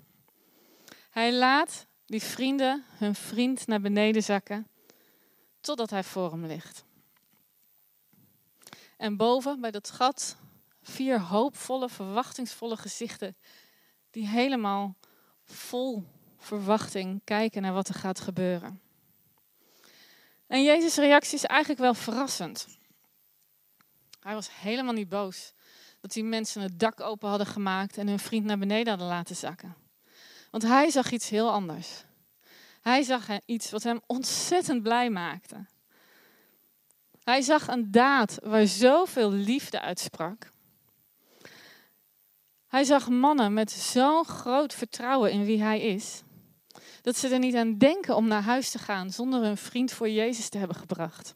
Hij 1.09 1.33
laat 1.33 1.85
die 2.05 2.21
vrienden 2.21 2.83
hun 2.97 3.15
vriend 3.15 3.67
naar 3.67 3.81
beneden 3.81 4.23
zakken 4.23 4.67
totdat 5.59 5.89
hij 5.89 6.03
voor 6.03 6.31
hem 6.31 6.45
ligt. 6.45 6.83
En 8.97 9.17
boven 9.17 9.61
bij 9.61 9.71
dat 9.71 9.91
gat 9.91 10.37
Vier 10.81 11.19
hoopvolle, 11.21 11.89
verwachtingsvolle 11.89 12.77
gezichten 12.77 13.35
die 14.11 14.27
helemaal 14.27 14.95
vol 15.43 16.03
verwachting 16.37 17.21
kijken 17.23 17.61
naar 17.61 17.73
wat 17.73 17.87
er 17.87 17.95
gaat 17.95 18.19
gebeuren. 18.19 18.82
En 20.53 20.63
Jezus' 20.63 20.95
reactie 20.95 21.33
is 21.33 21.45
eigenlijk 21.45 21.79
wel 21.79 21.93
verrassend. 21.93 22.67
Hij 24.19 24.33
was 24.33 24.49
helemaal 24.59 24.93
niet 24.93 25.09
boos 25.09 25.53
dat 26.01 26.11
die 26.11 26.23
mensen 26.23 26.61
het 26.61 26.79
dak 26.79 27.01
open 27.01 27.29
hadden 27.29 27.47
gemaakt 27.47 27.97
en 27.97 28.07
hun 28.07 28.19
vriend 28.19 28.45
naar 28.45 28.57
beneden 28.57 28.87
hadden 28.87 29.07
laten 29.07 29.35
zakken. 29.35 29.75
Want 30.51 30.63
hij 30.63 30.89
zag 30.89 31.11
iets 31.11 31.29
heel 31.29 31.51
anders. 31.51 32.03
Hij 32.81 33.03
zag 33.03 33.27
iets 33.45 33.71
wat 33.71 33.83
hem 33.83 34.01
ontzettend 34.05 34.83
blij 34.83 35.09
maakte. 35.09 35.65
Hij 37.23 37.41
zag 37.41 37.67
een 37.67 37.91
daad 37.91 38.37
waar 38.43 38.67
zoveel 38.67 39.31
liefde 39.31 39.81
uitsprak. 39.81 40.51
Hij 42.67 42.83
zag 42.83 43.09
mannen 43.09 43.53
met 43.53 43.71
zo'n 43.71 44.25
groot 44.25 44.73
vertrouwen 44.73 45.31
in 45.31 45.45
wie 45.45 45.61
hij 45.61 45.81
is, 45.81 46.21
dat 47.03 47.17
ze 47.17 47.27
er 47.27 47.39
niet 47.39 47.55
aan 47.55 47.77
denken 47.77 48.15
om 48.15 48.27
naar 48.27 48.41
huis 48.41 48.69
te 48.69 48.79
gaan 48.79 49.11
zonder 49.11 49.41
hun 49.41 49.57
vriend 49.57 49.91
voor 49.91 50.09
Jezus 50.09 50.49
te 50.49 50.57
hebben 50.57 50.77
gebracht. 50.77 51.35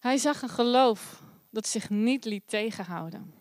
Hij 0.00 0.16
zag 0.16 0.42
een 0.42 0.48
geloof 0.48 1.22
dat 1.50 1.66
zich 1.66 1.90
niet 1.90 2.24
liet 2.24 2.48
tegenhouden. 2.48 3.34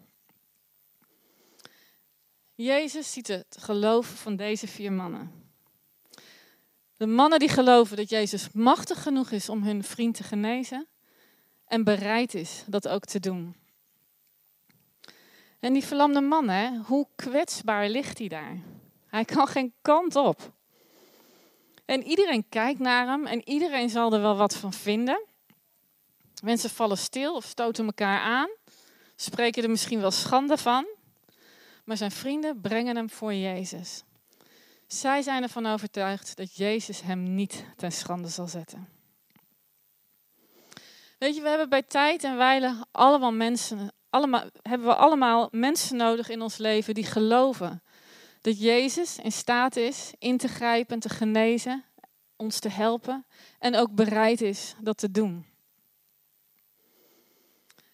Jezus 2.55 3.11
ziet 3.11 3.27
het 3.27 3.57
geloof 3.59 4.07
van 4.07 4.35
deze 4.35 4.67
vier 4.67 4.91
mannen. 4.91 5.31
De 6.97 7.07
mannen 7.07 7.39
die 7.39 7.49
geloven 7.49 7.97
dat 7.97 8.09
Jezus 8.09 8.51
machtig 8.51 9.03
genoeg 9.03 9.31
is 9.31 9.49
om 9.49 9.63
hun 9.63 9.83
vriend 9.83 10.15
te 10.15 10.23
genezen 10.23 10.87
en 11.65 11.83
bereid 11.83 12.33
is 12.33 12.63
dat 12.67 12.87
ook 12.87 13.05
te 13.05 13.19
doen. 13.19 13.55
En 15.59 15.73
die 15.73 15.83
verlamde 15.83 16.21
man, 16.21 16.49
hè, 16.49 16.77
hoe 16.77 17.07
kwetsbaar 17.15 17.89
ligt 17.89 18.17
hij 18.17 18.27
daar? 18.27 18.72
Hij 19.13 19.25
kan 19.25 19.47
geen 19.47 19.73
kant 19.81 20.15
op. 20.15 20.53
En 21.85 22.03
iedereen 22.03 22.49
kijkt 22.49 22.79
naar 22.79 23.07
hem 23.07 23.25
en 23.25 23.49
iedereen 23.49 23.89
zal 23.89 24.13
er 24.13 24.21
wel 24.21 24.35
wat 24.35 24.55
van 24.55 24.73
vinden. 24.73 25.25
Mensen 26.43 26.69
vallen 26.69 26.97
stil 26.97 27.35
of 27.35 27.45
stoten 27.45 27.85
elkaar 27.85 28.19
aan, 28.19 28.49
spreken 29.15 29.63
er 29.63 29.69
misschien 29.69 29.99
wel 29.99 30.11
schande 30.11 30.57
van. 30.57 30.85
Maar 31.85 31.97
zijn 31.97 32.11
vrienden 32.11 32.61
brengen 32.61 32.95
hem 32.95 33.09
voor 33.09 33.33
Jezus. 33.33 34.03
Zij 34.87 35.21
zijn 35.21 35.43
ervan 35.43 35.65
overtuigd 35.65 36.35
dat 36.35 36.55
Jezus 36.55 37.01
hem 37.01 37.35
niet 37.35 37.65
ten 37.75 37.91
schande 37.91 38.27
zal 38.27 38.47
zetten. 38.47 38.89
Weet 41.17 41.35
je, 41.35 41.41
we 41.41 41.49
hebben 41.49 41.69
bij 41.69 41.83
tijd 41.83 42.23
en 42.23 42.37
wijle 42.37 42.85
allemaal 42.91 43.33
mensen, 43.33 43.93
allemaal, 44.09 44.43
hebben 44.61 44.87
we 44.87 44.95
allemaal 44.95 45.47
mensen 45.51 45.97
nodig 45.97 46.29
in 46.29 46.41
ons 46.41 46.57
leven 46.57 46.93
die 46.93 47.05
geloven 47.05 47.81
dat 48.43 48.59
Jezus 48.59 49.17
in 49.17 49.31
staat 49.31 49.75
is 49.75 50.13
in 50.19 50.37
te 50.37 50.47
grijpen, 50.47 50.99
te 50.99 51.09
genezen, 51.09 51.83
ons 52.35 52.59
te 52.59 52.69
helpen 52.69 53.25
en 53.59 53.75
ook 53.75 53.95
bereid 53.95 54.41
is 54.41 54.75
dat 54.81 54.97
te 54.97 55.11
doen. 55.11 55.45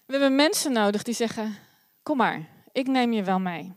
We 0.05 0.11
hebben 0.11 0.35
mensen 0.35 0.71
nodig 0.71 1.03
die 1.03 1.13
zeggen: 1.13 1.55
Kom 2.03 2.17
maar, 2.17 2.49
ik 2.71 2.87
neem 2.87 3.13
je 3.13 3.23
wel 3.23 3.39
mee. 3.39 3.73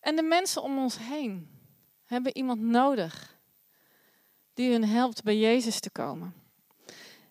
En 0.00 0.16
de 0.16 0.22
mensen 0.22 0.62
om 0.62 0.78
ons 0.78 0.98
heen 0.98 1.50
hebben 2.04 2.36
iemand 2.36 2.60
nodig 2.60 3.38
die 4.54 4.72
hun 4.72 4.84
helpt 4.84 5.22
bij 5.22 5.38
Jezus 5.38 5.80
te 5.80 5.90
komen. 5.90 6.34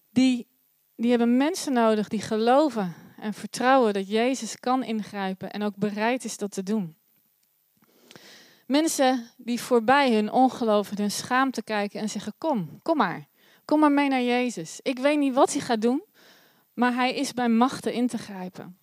Die, 0.09 0.47
die 0.95 1.09
hebben 1.09 1.37
mensen 1.37 1.73
nodig 1.73 2.07
die 2.07 2.21
geloven 2.21 3.04
en 3.25 3.33
vertrouwen 3.33 3.93
dat 3.93 4.09
Jezus 4.09 4.59
kan 4.59 4.83
ingrijpen 4.83 5.51
en 5.51 5.63
ook 5.63 5.75
bereid 5.75 6.23
is 6.23 6.37
dat 6.37 6.51
te 6.51 6.63
doen. 6.63 6.95
Mensen 8.67 9.29
die 9.37 9.61
voorbij 9.61 10.13
hun 10.13 10.31
ongeloof 10.31 10.91
en 10.91 10.97
hun 10.97 11.11
schaamte 11.11 11.63
kijken 11.63 11.99
en 11.99 12.09
zeggen: 12.09 12.33
Kom, 12.37 12.79
kom 12.81 12.97
maar. 12.97 13.27
Kom 13.65 13.79
maar 13.79 13.91
mee 13.91 14.09
naar 14.09 14.21
Jezus. 14.21 14.79
Ik 14.81 14.99
weet 14.99 15.17
niet 15.17 15.33
wat 15.33 15.51
hij 15.51 15.61
gaat 15.61 15.81
doen, 15.81 16.03
maar 16.73 16.93
hij 16.93 17.13
is 17.13 17.33
bij 17.33 17.49
machten 17.49 17.93
in 17.93 18.07
te 18.07 18.17
grijpen. 18.17 18.77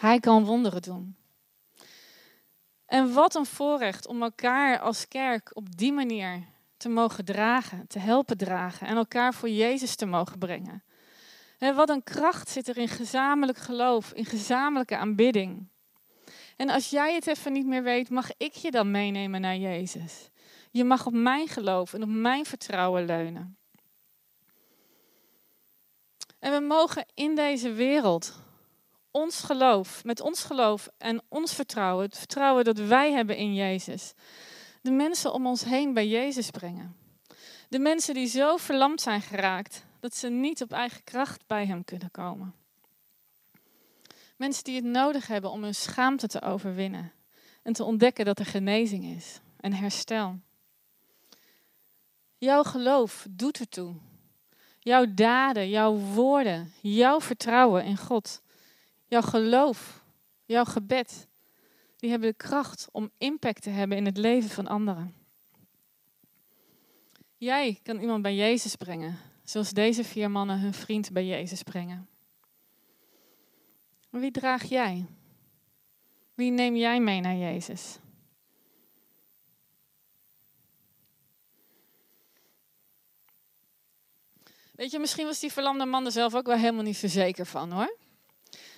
Hij 0.00 0.20
kan 0.20 0.44
wonderen 0.44 0.82
doen. 0.82 1.16
En 2.86 3.12
wat 3.12 3.34
een 3.34 3.46
voorrecht 3.46 4.06
om 4.06 4.22
elkaar 4.22 4.78
als 4.78 5.08
kerk 5.08 5.50
op 5.52 5.76
die 5.76 5.92
manier 5.92 6.44
te 6.76 6.88
mogen 6.88 7.24
dragen, 7.24 7.86
te 7.86 7.98
helpen 7.98 8.36
dragen 8.36 8.86
en 8.86 8.96
elkaar 8.96 9.34
voor 9.34 9.48
Jezus 9.48 9.94
te 9.94 10.06
mogen 10.06 10.38
brengen. 10.38 10.82
Wat 11.58 11.88
een 11.88 12.02
kracht 12.02 12.48
zit 12.48 12.68
er 12.68 12.76
in 12.76 12.88
gezamenlijk 12.88 13.58
geloof, 13.58 14.12
in 14.12 14.24
gezamenlijke 14.24 14.96
aanbidding. 14.96 15.68
En 16.56 16.70
als 16.70 16.90
jij 16.90 17.14
het 17.14 17.26
even 17.26 17.52
niet 17.52 17.66
meer 17.66 17.82
weet, 17.82 18.10
mag 18.10 18.30
ik 18.36 18.52
je 18.52 18.70
dan 18.70 18.90
meenemen 18.90 19.40
naar 19.40 19.56
Jezus. 19.56 20.28
Je 20.70 20.84
mag 20.84 21.06
op 21.06 21.12
mijn 21.12 21.48
geloof 21.48 21.94
en 21.94 22.02
op 22.02 22.08
mijn 22.08 22.44
vertrouwen 22.44 23.04
leunen. 23.04 23.56
En 26.38 26.52
we 26.52 26.60
mogen 26.60 27.06
in 27.14 27.34
deze 27.34 27.72
wereld 27.72 28.42
ons 29.10 29.40
geloof, 29.40 30.04
met 30.04 30.20
ons 30.20 30.42
geloof 30.42 30.88
en 30.98 31.22
ons 31.28 31.54
vertrouwen, 31.54 32.04
het 32.04 32.18
vertrouwen 32.18 32.64
dat 32.64 32.78
wij 32.78 33.12
hebben 33.12 33.36
in 33.36 33.54
Jezus, 33.54 34.12
de 34.82 34.90
mensen 34.90 35.32
om 35.32 35.46
ons 35.46 35.64
heen 35.64 35.94
bij 35.94 36.08
Jezus 36.08 36.50
brengen. 36.50 36.96
De 37.68 37.78
mensen 37.78 38.14
die 38.14 38.26
zo 38.26 38.56
verlamd 38.56 39.00
zijn 39.00 39.20
geraakt 39.20 39.86
dat 40.00 40.16
ze 40.16 40.28
niet 40.28 40.62
op 40.62 40.72
eigen 40.72 41.04
kracht 41.04 41.46
bij 41.46 41.66
Hem 41.66 41.84
kunnen 41.84 42.10
komen. 42.10 42.54
Mensen 44.36 44.64
die 44.64 44.74
het 44.76 44.84
nodig 44.84 45.26
hebben 45.26 45.50
om 45.50 45.62
hun 45.62 45.74
schaamte 45.74 46.26
te 46.26 46.42
overwinnen 46.42 47.12
en 47.62 47.72
te 47.72 47.84
ontdekken 47.84 48.24
dat 48.24 48.38
er 48.38 48.46
genezing 48.46 49.04
is 49.04 49.40
en 49.60 49.72
herstel. 49.72 50.38
Jouw 52.38 52.62
geloof 52.62 53.26
doet 53.30 53.60
ertoe. 53.60 53.94
Jouw 54.78 55.14
daden, 55.14 55.68
jouw 55.68 55.94
woorden, 55.94 56.72
jouw 56.80 57.20
vertrouwen 57.20 57.84
in 57.84 57.96
God, 57.96 58.42
jouw 59.06 59.22
geloof, 59.22 60.04
jouw 60.44 60.64
gebed, 60.64 61.26
die 61.96 62.10
hebben 62.10 62.28
de 62.28 62.36
kracht 62.36 62.88
om 62.92 63.10
impact 63.18 63.62
te 63.62 63.70
hebben 63.70 63.96
in 63.96 64.04
het 64.06 64.16
leven 64.16 64.50
van 64.50 64.66
anderen. 64.66 65.14
Jij 67.36 67.80
kan 67.82 68.00
iemand 68.00 68.22
bij 68.22 68.34
Jezus 68.34 68.76
brengen, 68.76 69.18
zoals 69.48 69.70
deze 69.70 70.04
vier 70.04 70.30
mannen 70.30 70.60
hun 70.60 70.74
vriend 70.74 71.12
bij 71.12 71.26
Jezus 71.26 71.62
brengen. 71.62 72.08
wie 74.10 74.30
draag 74.30 74.64
jij? 74.64 75.06
Wie 76.34 76.50
neem 76.50 76.76
jij 76.76 77.00
mee 77.00 77.20
naar 77.20 77.36
Jezus? 77.36 77.98
Weet 84.72 84.90
je, 84.90 84.98
misschien 84.98 85.26
was 85.26 85.40
die 85.40 85.52
verlamde 85.52 85.84
man 85.84 86.04
er 86.04 86.12
zelf 86.12 86.34
ook 86.34 86.46
wel 86.46 86.56
helemaal 86.56 86.82
niet 86.82 86.96
zo 86.96 87.08
zeker 87.08 87.46
van 87.46 87.72
hoor. 87.72 87.96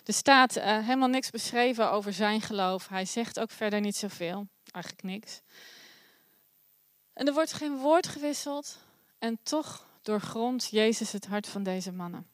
Er 0.05 0.15
staat 0.15 0.57
uh, 0.57 0.65
helemaal 0.65 1.09
niks 1.09 1.31
beschreven 1.31 1.91
over 1.91 2.13
zijn 2.13 2.41
geloof. 2.41 2.89
Hij 2.89 3.05
zegt 3.05 3.41
ook 3.41 3.51
verder 3.51 3.81
niet 3.81 3.97
zoveel, 3.97 4.49
eigenlijk 4.71 5.05
niks. 5.05 5.41
En 7.13 7.27
er 7.27 7.33
wordt 7.33 7.53
geen 7.53 7.77
woord 7.77 8.07
gewisseld 8.07 8.79
en 9.19 9.39
toch 9.43 9.89
doorgrondt 10.03 10.71
Jezus 10.71 11.13
het 11.13 11.27
hart 11.27 11.47
van 11.47 11.63
deze 11.63 11.93
mannen. 11.93 12.27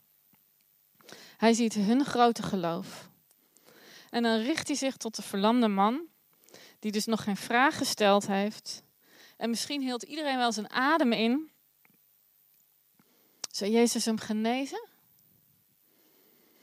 Hij 1.37 1.53
ziet 1.53 1.75
hun 1.75 2.05
grote 2.05 2.43
geloof. 2.43 3.11
En 4.11 4.23
dan 4.23 4.41
richt 4.41 4.67
hij 4.67 4.77
zich 4.77 4.97
tot 4.97 5.17
de 5.17 5.23
verlamde 5.23 5.69
man, 5.69 6.01
die 6.79 6.93
dus 6.93 7.07
nog 7.07 7.23
geen 7.23 7.37
vraag 7.37 7.77
gesteld 7.77 8.27
heeft. 8.27 8.83
En 9.37 9.51
misschien 9.51 9.81
hield 9.81 10.03
iedereen 10.03 10.37
wel 10.37 10.53
zijn 10.53 10.71
adem 10.71 11.13
in. 11.13 11.51
Zou 13.51 13.71
Jezus 13.71 14.05
hem 14.05 14.19
genezen? 14.19 14.89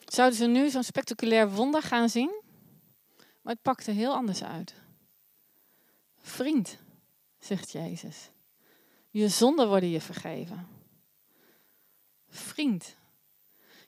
Zouden 0.05 0.37
ze 0.37 0.45
nu 0.45 0.69
zo'n 0.69 0.83
spectaculair 0.83 1.51
wonder 1.51 1.81
gaan 1.81 2.09
zien? 2.09 2.41
Maar 3.41 3.53
het 3.53 3.61
pakte 3.61 3.91
heel 3.91 4.13
anders 4.13 4.43
uit. 4.43 4.73
Vriend, 6.17 6.77
zegt 7.39 7.71
Jezus, 7.71 8.29
je 9.09 9.27
zonden 9.27 9.67
worden 9.67 9.89
je 9.89 10.01
vergeven. 10.01 10.67
Vriend. 12.33 12.95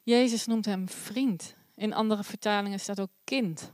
Jezus 0.04 0.46
noemt 0.46 0.66
hem 0.66 0.90
vriend. 0.90 1.56
In 1.76 1.94
andere 1.94 2.24
vertalingen 2.24 2.80
staat 2.80 3.00
ook 3.00 3.12
kind. 3.24 3.72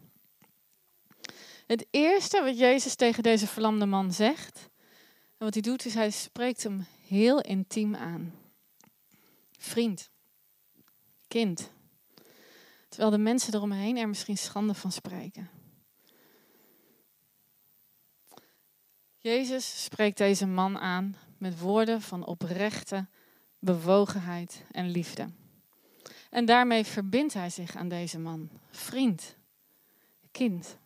Het 1.67 1.87
eerste 1.89 2.41
wat 2.41 2.57
Jezus 2.57 2.95
tegen 2.95 3.23
deze 3.23 3.47
verlamde 3.47 3.85
man 3.85 4.13
zegt, 4.13 4.69
en 5.37 5.45
wat 5.45 5.53
hij 5.53 5.61
doet, 5.61 5.85
is 5.85 5.93
hij 5.93 6.11
spreekt 6.11 6.63
hem 6.63 6.85
heel 7.07 7.41
intiem 7.41 7.95
aan. 7.95 8.33
Vriend, 9.57 10.09
kind. 11.27 11.71
Terwijl 12.89 13.11
de 13.11 13.17
mensen 13.17 13.53
eromheen 13.53 13.97
er 13.97 14.07
misschien 14.07 14.37
schande 14.37 14.73
van 14.73 14.91
spreken. 14.91 15.49
Jezus 19.17 19.83
spreekt 19.83 20.17
deze 20.17 20.47
man 20.47 20.77
aan 20.77 21.15
met 21.37 21.59
woorden 21.59 22.01
van 22.01 22.25
oprechte 22.25 23.07
bewogenheid 23.61 24.63
en 24.71 24.89
liefde. 24.89 25.29
En 26.29 26.45
daarmee 26.45 26.83
verbindt 26.83 27.33
hij 27.33 27.49
zich 27.49 27.75
aan 27.75 27.87
deze 27.87 28.19
man. 28.19 28.49
Vriend, 28.69 29.35
kind, 30.31 30.77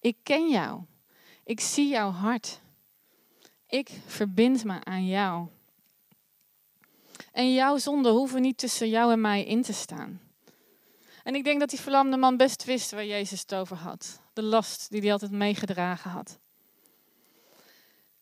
ik 0.00 0.16
ken 0.22 0.50
jou. 0.50 0.82
Ik 1.44 1.60
zie 1.60 1.88
jouw 1.88 2.10
hart. 2.10 2.60
Ik 3.66 3.90
verbind 4.06 4.64
me 4.64 4.84
aan 4.84 5.06
jou. 5.06 5.48
En 7.32 7.54
jouw 7.54 7.78
zonden 7.78 8.12
hoeven 8.12 8.42
niet 8.42 8.58
tussen 8.58 8.88
jou 8.88 9.12
en 9.12 9.20
mij 9.20 9.44
in 9.44 9.62
te 9.62 9.72
staan. 9.72 10.20
En 11.22 11.34
ik 11.34 11.44
denk 11.44 11.60
dat 11.60 11.70
die 11.70 11.80
verlamde 11.80 12.16
man 12.16 12.36
best 12.36 12.64
wist 12.64 12.90
waar 12.90 13.06
Jezus 13.06 13.40
het 13.40 13.54
over 13.54 13.76
had. 13.76 14.20
De 14.32 14.42
last 14.42 14.90
die 14.90 15.00
hij 15.00 15.12
altijd 15.12 15.30
meegedragen 15.30 16.10
had. 16.10 16.38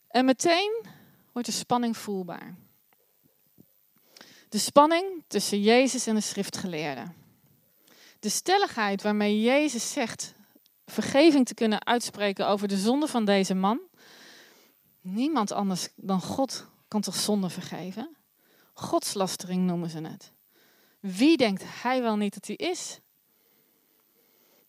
En 0.08 0.24
meteen 0.24 0.84
wordt 1.32 1.48
de 1.48 1.54
spanning 1.54 1.96
voelbaar. 1.96 2.56
De 4.48 4.58
spanning 4.58 5.24
tussen 5.26 5.60
Jezus 5.60 6.06
en 6.06 6.14
de 6.14 6.20
schriftgeleerden. 6.20 7.14
De 8.20 8.28
stelligheid 8.28 9.02
waarmee 9.02 9.40
Jezus 9.40 9.92
zegt 9.92 10.34
vergeving 10.86 11.46
te 11.46 11.54
kunnen 11.54 11.86
uitspreken 11.86 12.48
over 12.48 12.68
de 12.68 12.76
zonde 12.76 13.06
van 13.06 13.24
deze 13.24 13.54
man. 13.54 13.80
Niemand 15.00 15.52
anders 15.52 15.88
dan 15.96 16.20
God 16.20 16.66
kan 16.88 17.00
toch 17.00 17.16
zonde 17.16 17.48
vergeven? 17.48 18.16
Godslastering 18.72 19.66
noemen 19.66 19.90
ze 19.90 20.00
het. 20.00 20.32
Wie 21.00 21.36
denkt 21.36 21.62
hij 21.66 22.02
wel 22.02 22.16
niet 22.16 22.34
dat 22.34 22.46
hij 22.46 22.56
is? 22.56 22.98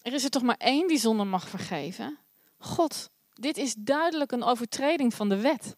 Er 0.01 0.13
is 0.13 0.23
er 0.23 0.29
toch 0.29 0.43
maar 0.43 0.57
één 0.57 0.87
die 0.87 0.97
zonde 0.97 1.23
mag 1.23 1.49
vergeven? 1.49 2.17
God. 2.57 3.09
Dit 3.33 3.57
is 3.57 3.75
duidelijk 3.77 4.31
een 4.31 4.43
overtreding 4.43 5.13
van 5.13 5.29
de 5.29 5.37
wet. 5.41 5.75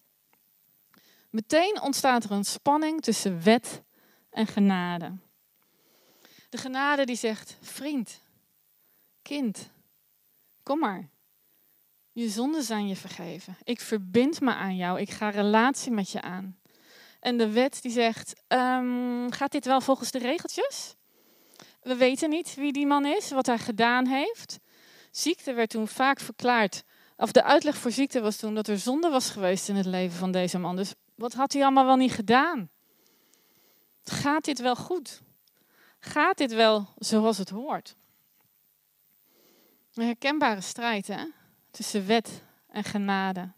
Meteen 1.30 1.82
ontstaat 1.82 2.24
er 2.24 2.32
een 2.32 2.44
spanning 2.44 3.02
tussen 3.02 3.44
wet 3.44 3.84
en 4.32 4.48
genade. 4.48 5.12
De 6.50 6.58
genade 6.58 7.06
die 7.06 7.16
zegt: 7.16 7.58
vriend, 7.62 8.22
kind, 9.22 9.70
kom 10.64 10.80
maar. 10.80 11.10
Je 12.12 12.30
zonden 12.30 12.64
zijn 12.64 12.88
je 12.88 12.96
vergeven. 12.96 13.58
Ik 13.64 13.80
verbind 13.80 14.42
me 14.42 14.54
aan 14.54 14.76
jou. 14.76 15.00
Ik 15.00 15.10
ga 15.10 15.30
relatie 15.30 15.92
met 15.92 16.12
je 16.12 16.22
aan. 16.22 16.60
En 17.20 17.38
de 17.38 17.50
wet 17.50 17.82
die 17.82 17.92
zegt: 17.92 18.44
ehm, 18.48 19.30
gaat 19.30 19.52
dit 19.52 19.66
wel 19.66 19.82
volgens 19.82 20.12
de 20.12 20.20
regeltjes? 20.20 20.96
We 21.82 21.96
weten 21.96 22.30
niet 22.30 22.56
wie 22.56 22.72
die 22.72 22.88
man 22.88 23.06
is, 23.06 23.32
wat 23.32 23.46
hij 23.46 23.58
gedaan 23.58 24.08
heeft. 24.08 24.60
Ziekte 25.12 25.54
werd 25.54 25.70
toen 25.70 25.88
vaak 25.88 26.20
verklaard. 26.20 26.84
Of 27.18 27.32
de 27.32 27.44
uitleg 27.44 27.78
voor 27.78 27.92
ziekte 27.92 28.22
was 28.22 28.36
toen 28.36 28.56
dat 28.56 28.68
er 28.68 28.80
zonde 28.80 29.10
was 29.10 29.30
geweest 29.30 29.70
in 29.70 29.76
het 29.76 29.86
leven 29.86 30.18
van 30.18 30.32
deze 30.32 30.58
man. 30.58 30.76
Dus 30.76 30.94
wat 31.16 31.34
had 31.34 31.54
hij 31.54 31.62
allemaal 31.62 31.86
wel 31.86 31.96
niet 31.96 32.12
gedaan? 32.12 32.70
Gaat 34.04 34.46
dit 34.46 34.60
wel 34.60 34.76
goed? 34.76 35.22
Gaat 36.00 36.38
dit 36.38 36.54
wel 36.54 36.88
zoals 36.98 37.38
het 37.38 37.50
hoort? 37.50 37.96
Een 39.94 40.06
herkenbare 40.06 40.62
strijd 40.62 41.08
hè? 41.08 41.26
tussen 41.72 42.06
wet 42.06 42.44
en 42.68 42.84
genade. 42.84 43.52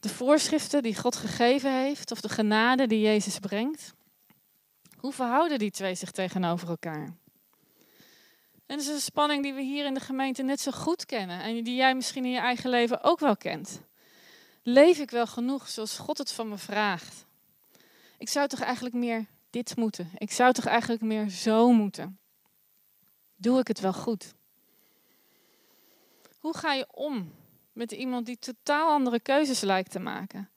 De 0.00 0.08
voorschriften 0.08 0.82
die 0.82 0.96
God 0.96 1.16
gegeven 1.16 1.72
heeft, 1.72 2.10
of 2.10 2.20
de 2.20 2.28
genade 2.28 2.86
die 2.86 3.00
Jezus 3.00 3.38
brengt. 3.38 3.94
Hoe 4.96 5.12
verhouden 5.12 5.58
die 5.58 5.70
twee 5.70 5.94
zich 5.94 6.10
tegenover 6.10 6.68
elkaar? 6.68 7.16
En 8.66 8.76
dat 8.76 8.80
is 8.80 8.92
een 8.92 9.00
spanning 9.00 9.42
die 9.42 9.54
we 9.54 9.62
hier 9.62 9.84
in 9.84 9.94
de 9.94 10.00
gemeente 10.00 10.42
net 10.42 10.60
zo 10.60 10.70
goed 10.70 11.06
kennen 11.06 11.40
en 11.40 11.64
die 11.64 11.74
jij 11.74 11.94
misschien 11.94 12.24
in 12.24 12.30
je 12.30 12.38
eigen 12.38 12.70
leven 12.70 13.02
ook 13.02 13.20
wel 13.20 13.36
kent. 13.36 13.80
Leef 14.62 14.98
ik 14.98 15.10
wel 15.10 15.26
genoeg 15.26 15.68
zoals 15.68 15.98
God 15.98 16.18
het 16.18 16.32
van 16.32 16.48
me 16.48 16.58
vraagt? 16.58 17.23
Ik 18.18 18.28
zou 18.28 18.48
toch 18.48 18.60
eigenlijk 18.60 18.94
meer 18.94 19.26
dit 19.50 19.76
moeten? 19.76 20.10
Ik 20.16 20.30
zou 20.30 20.52
toch 20.52 20.64
eigenlijk 20.64 21.02
meer 21.02 21.28
zo 21.28 21.72
moeten? 21.72 22.18
Doe 23.36 23.58
ik 23.58 23.68
het 23.68 23.80
wel 23.80 23.92
goed? 23.92 24.34
Hoe 26.38 26.56
ga 26.56 26.72
je 26.72 26.86
om 26.90 27.32
met 27.72 27.92
iemand 27.92 28.26
die 28.26 28.38
totaal 28.38 28.88
andere 28.88 29.20
keuzes 29.20 29.60
lijkt 29.60 29.90
te 29.90 29.98
maken? 29.98 30.50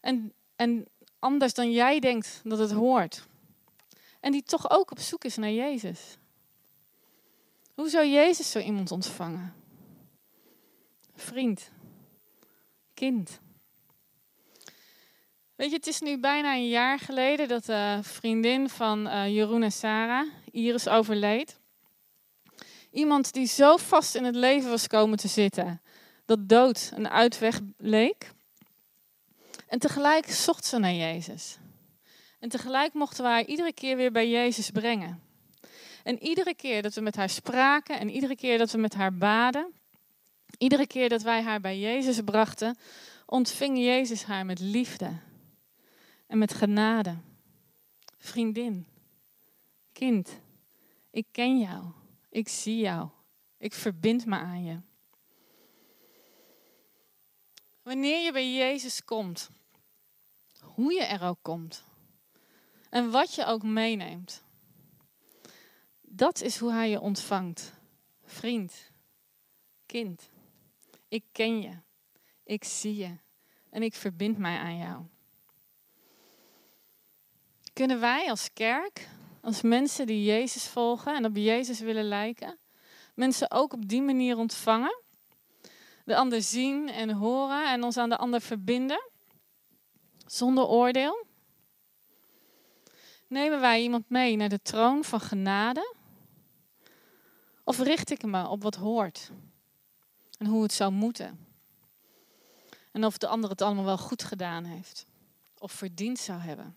En, 0.00 0.32
en 0.56 0.86
anders 1.18 1.54
dan 1.54 1.72
jij 1.72 2.00
denkt 2.00 2.40
dat 2.44 2.58
het 2.58 2.70
hoort. 2.70 3.26
En 4.20 4.32
die 4.32 4.42
toch 4.42 4.70
ook 4.70 4.90
op 4.90 4.98
zoek 4.98 5.24
is 5.24 5.36
naar 5.36 5.50
Jezus. 5.50 6.18
Hoe 7.74 7.88
zou 7.88 8.06
Jezus 8.06 8.50
zo 8.50 8.58
iemand 8.58 8.90
ontvangen? 8.90 9.54
Vriend, 11.14 11.70
kind. 12.94 13.40
Weet 15.58 15.70
je, 15.70 15.76
het 15.76 15.86
is 15.86 16.00
nu 16.00 16.18
bijna 16.18 16.54
een 16.54 16.68
jaar 16.68 16.98
geleden 16.98 17.48
dat 17.48 17.64
de 17.64 17.98
vriendin 18.02 18.68
van 18.68 19.06
uh, 19.06 19.28
Jeroen 19.28 19.62
en 19.62 19.72
Sarah, 19.72 20.28
Iris, 20.52 20.88
overleed. 20.88 21.58
Iemand 22.90 23.32
die 23.32 23.46
zo 23.46 23.76
vast 23.76 24.14
in 24.14 24.24
het 24.24 24.34
leven 24.34 24.70
was 24.70 24.86
komen 24.86 25.18
te 25.18 25.28
zitten 25.28 25.80
dat 26.24 26.48
dood 26.48 26.92
een 26.94 27.08
uitweg 27.08 27.60
leek. 27.76 28.30
En 29.68 29.78
tegelijk 29.78 30.30
zocht 30.30 30.64
ze 30.64 30.78
naar 30.78 30.92
Jezus. 30.92 31.58
En 32.38 32.48
tegelijk 32.48 32.92
mochten 32.92 33.24
we 33.24 33.30
haar 33.30 33.44
iedere 33.44 33.72
keer 33.72 33.96
weer 33.96 34.12
bij 34.12 34.28
Jezus 34.28 34.70
brengen. 34.70 35.22
En 36.04 36.22
iedere 36.22 36.54
keer 36.54 36.82
dat 36.82 36.94
we 36.94 37.00
met 37.00 37.16
haar 37.16 37.30
spraken 37.30 37.98
en 37.98 38.10
iedere 38.10 38.36
keer 38.36 38.58
dat 38.58 38.70
we 38.70 38.78
met 38.78 38.94
haar 38.94 39.14
baden, 39.14 39.72
iedere 40.58 40.86
keer 40.86 41.08
dat 41.08 41.22
wij 41.22 41.42
haar 41.42 41.60
bij 41.60 41.78
Jezus 41.78 42.20
brachten, 42.24 42.78
ontving 43.26 43.78
Jezus 43.78 44.24
haar 44.24 44.46
met 44.46 44.60
liefde 44.60 45.26
en 46.28 46.38
met 46.38 46.54
genade. 46.54 47.16
Vriendin, 48.18 48.86
kind, 49.92 50.40
ik 51.10 51.26
ken 51.30 51.58
jou, 51.58 51.84
ik 52.28 52.48
zie 52.48 52.78
jou, 52.78 53.08
ik 53.58 53.74
verbind 53.74 54.26
me 54.26 54.36
aan 54.36 54.64
je. 54.64 54.80
Wanneer 57.82 58.24
je 58.24 58.32
bij 58.32 58.54
Jezus 58.54 59.04
komt, 59.04 59.50
hoe 60.60 60.92
je 60.92 61.02
er 61.02 61.22
ook 61.22 61.38
komt 61.42 61.84
en 62.90 63.10
wat 63.10 63.34
je 63.34 63.44
ook 63.44 63.62
meeneemt, 63.62 64.44
dat 66.00 66.40
is 66.40 66.58
hoe 66.58 66.72
Hij 66.72 66.90
je 66.90 67.00
ontvangt. 67.00 67.72
Vriend, 68.24 68.90
kind, 69.86 70.30
ik 71.08 71.24
ken 71.32 71.60
je, 71.60 71.78
ik 72.44 72.64
zie 72.64 72.96
je 72.96 73.16
en 73.70 73.82
ik 73.82 73.94
verbind 73.94 74.38
mij 74.38 74.58
aan 74.58 74.76
jou. 74.76 75.06
Kunnen 77.78 78.00
wij 78.00 78.30
als 78.30 78.52
kerk, 78.52 79.08
als 79.40 79.62
mensen 79.62 80.06
die 80.06 80.24
Jezus 80.24 80.66
volgen 80.66 81.16
en 81.16 81.24
op 81.24 81.36
Jezus 81.36 81.80
willen 81.80 82.04
lijken, 82.04 82.58
mensen 83.14 83.50
ook 83.50 83.72
op 83.72 83.88
die 83.88 84.02
manier 84.02 84.36
ontvangen? 84.36 85.02
De 86.04 86.16
ander 86.16 86.42
zien 86.42 86.88
en 86.88 87.10
horen 87.10 87.70
en 87.70 87.82
ons 87.82 87.96
aan 87.96 88.08
de 88.08 88.16
ander 88.16 88.40
verbinden? 88.40 89.10
Zonder 90.26 90.66
oordeel? 90.66 91.26
Nemen 93.26 93.60
wij 93.60 93.82
iemand 93.82 94.08
mee 94.08 94.36
naar 94.36 94.48
de 94.48 94.62
troon 94.62 95.04
van 95.04 95.20
genade? 95.20 95.94
Of 97.64 97.80
richt 97.80 98.10
ik 98.10 98.22
me 98.22 98.48
op 98.48 98.62
wat 98.62 98.74
hoort 98.74 99.30
en 100.38 100.46
hoe 100.46 100.62
het 100.62 100.72
zou 100.72 100.92
moeten? 100.92 101.46
En 102.92 103.04
of 103.04 103.18
de 103.18 103.26
ander 103.26 103.50
het 103.50 103.62
allemaal 103.62 103.84
wel 103.84 103.98
goed 103.98 104.22
gedaan 104.22 104.64
heeft 104.64 105.06
of 105.58 105.72
verdiend 105.72 106.18
zou 106.18 106.40
hebben? 106.40 106.76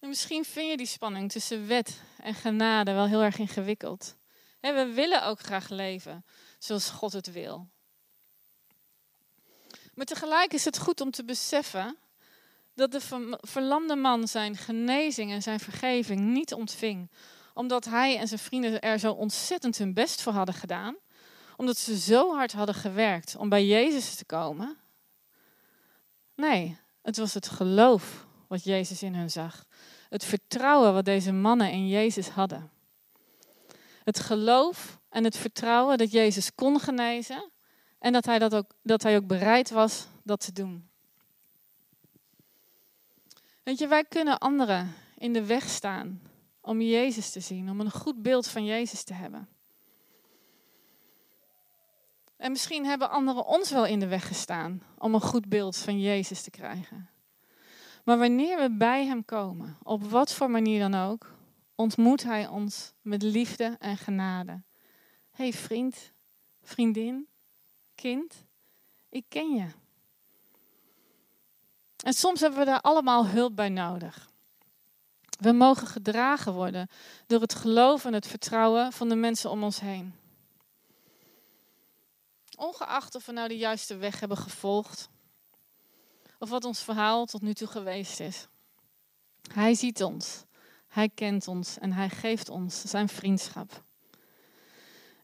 En 0.00 0.08
misschien 0.08 0.44
vind 0.44 0.70
je 0.70 0.76
die 0.76 0.86
spanning 0.86 1.32
tussen 1.32 1.66
wet 1.66 2.00
en 2.22 2.34
genade 2.34 2.92
wel 2.92 3.06
heel 3.06 3.22
erg 3.22 3.38
ingewikkeld. 3.38 4.16
We 4.60 4.92
willen 4.94 5.24
ook 5.24 5.40
graag 5.40 5.68
leven 5.68 6.24
zoals 6.58 6.90
God 6.90 7.12
het 7.12 7.32
wil. 7.32 7.68
Maar 9.94 10.06
tegelijk 10.06 10.52
is 10.52 10.64
het 10.64 10.78
goed 10.78 11.00
om 11.00 11.10
te 11.10 11.24
beseffen 11.24 11.96
dat 12.74 12.92
de 12.92 13.00
verlamde 13.40 13.96
man 13.96 14.28
zijn 14.28 14.56
genezing 14.56 15.30
en 15.30 15.42
zijn 15.42 15.60
vergeving 15.60 16.20
niet 16.20 16.54
ontving. 16.54 17.10
Omdat 17.54 17.84
hij 17.84 18.18
en 18.18 18.28
zijn 18.28 18.40
vrienden 18.40 18.80
er 18.80 18.98
zo 18.98 19.12
ontzettend 19.12 19.78
hun 19.78 19.94
best 19.94 20.22
voor 20.22 20.32
hadden 20.32 20.54
gedaan. 20.54 20.96
Omdat 21.56 21.78
ze 21.78 21.98
zo 21.98 22.34
hard 22.34 22.52
hadden 22.52 22.74
gewerkt 22.74 23.36
om 23.36 23.48
bij 23.48 23.66
Jezus 23.66 24.14
te 24.14 24.24
komen. 24.24 24.78
Nee, 26.34 26.78
het 27.02 27.16
was 27.16 27.34
het 27.34 27.48
geloof 27.48 28.26
wat 28.50 28.64
Jezus 28.64 29.02
in 29.02 29.14
hun 29.14 29.30
zag. 29.30 29.64
Het 30.08 30.24
vertrouwen 30.24 30.94
wat 30.94 31.04
deze 31.04 31.32
mannen 31.32 31.70
in 31.70 31.88
Jezus 31.88 32.28
hadden. 32.28 32.70
Het 34.04 34.20
geloof 34.20 34.98
en 35.08 35.24
het 35.24 35.36
vertrouwen 35.36 35.98
dat 35.98 36.10
Jezus 36.10 36.54
kon 36.54 36.80
genezen 36.80 37.50
en 37.98 38.12
dat 38.12 38.24
hij, 38.24 38.38
dat 38.38 38.54
ook, 38.54 38.70
dat 38.82 39.02
hij 39.02 39.16
ook 39.16 39.26
bereid 39.26 39.70
was 39.70 40.06
dat 40.22 40.40
te 40.40 40.52
doen. 40.52 40.88
Weet 43.62 43.78
je, 43.78 43.86
wij 43.86 44.04
kunnen 44.04 44.38
anderen 44.38 44.94
in 45.16 45.32
de 45.32 45.44
weg 45.44 45.68
staan 45.68 46.22
om 46.60 46.80
Jezus 46.80 47.30
te 47.30 47.40
zien, 47.40 47.70
om 47.70 47.80
een 47.80 47.90
goed 47.90 48.22
beeld 48.22 48.48
van 48.48 48.64
Jezus 48.64 49.02
te 49.02 49.14
hebben. 49.14 49.48
En 52.36 52.50
misschien 52.50 52.86
hebben 52.86 53.10
anderen 53.10 53.46
ons 53.46 53.70
wel 53.70 53.86
in 53.86 54.00
de 54.00 54.08
weg 54.08 54.26
gestaan 54.26 54.82
om 54.98 55.14
een 55.14 55.20
goed 55.20 55.48
beeld 55.48 55.76
van 55.76 56.00
Jezus 56.00 56.42
te 56.42 56.50
krijgen. 56.50 57.10
Maar 58.10 58.18
wanneer 58.18 58.58
we 58.58 58.70
bij 58.70 59.06
Hem 59.06 59.24
komen, 59.24 59.78
op 59.82 60.04
wat 60.04 60.32
voor 60.32 60.50
manier 60.50 60.80
dan 60.80 60.94
ook, 60.94 61.32
ontmoet 61.74 62.22
Hij 62.22 62.46
ons 62.46 62.92
met 63.02 63.22
liefde 63.22 63.76
en 63.78 63.96
genade. 63.96 64.62
hey 65.30 65.52
vriend, 65.52 66.12
vriendin, 66.62 67.28
kind, 67.94 68.44
ik 69.08 69.24
ken 69.28 69.54
je. 69.54 69.66
En 72.04 72.12
soms 72.12 72.40
hebben 72.40 72.58
we 72.58 72.64
daar 72.64 72.80
allemaal 72.80 73.26
hulp 73.26 73.56
bij 73.56 73.68
nodig. 73.68 74.30
We 75.40 75.52
mogen 75.52 75.86
gedragen 75.86 76.52
worden 76.52 76.88
door 77.26 77.40
het 77.40 77.54
geloof 77.54 78.04
en 78.04 78.12
het 78.12 78.26
vertrouwen 78.26 78.92
van 78.92 79.08
de 79.08 79.16
mensen 79.16 79.50
om 79.50 79.64
ons 79.64 79.80
heen. 79.80 80.14
Ongeacht 82.56 83.14
of 83.14 83.26
we 83.26 83.32
nou 83.32 83.48
de 83.48 83.56
juiste 83.56 83.96
weg 83.96 84.20
hebben 84.20 84.38
gevolgd, 84.38 85.08
of 86.40 86.48
wat 86.50 86.64
ons 86.64 86.82
verhaal 86.82 87.26
tot 87.26 87.42
nu 87.42 87.54
toe 87.54 87.68
geweest 87.68 88.20
is. 88.20 88.46
Hij 89.52 89.74
ziet 89.74 90.02
ons, 90.02 90.44
hij 90.88 91.08
kent 91.08 91.48
ons 91.48 91.78
en 91.78 91.92
hij 91.92 92.08
geeft 92.08 92.48
ons 92.48 92.80
zijn 92.80 93.08
vriendschap. 93.08 93.82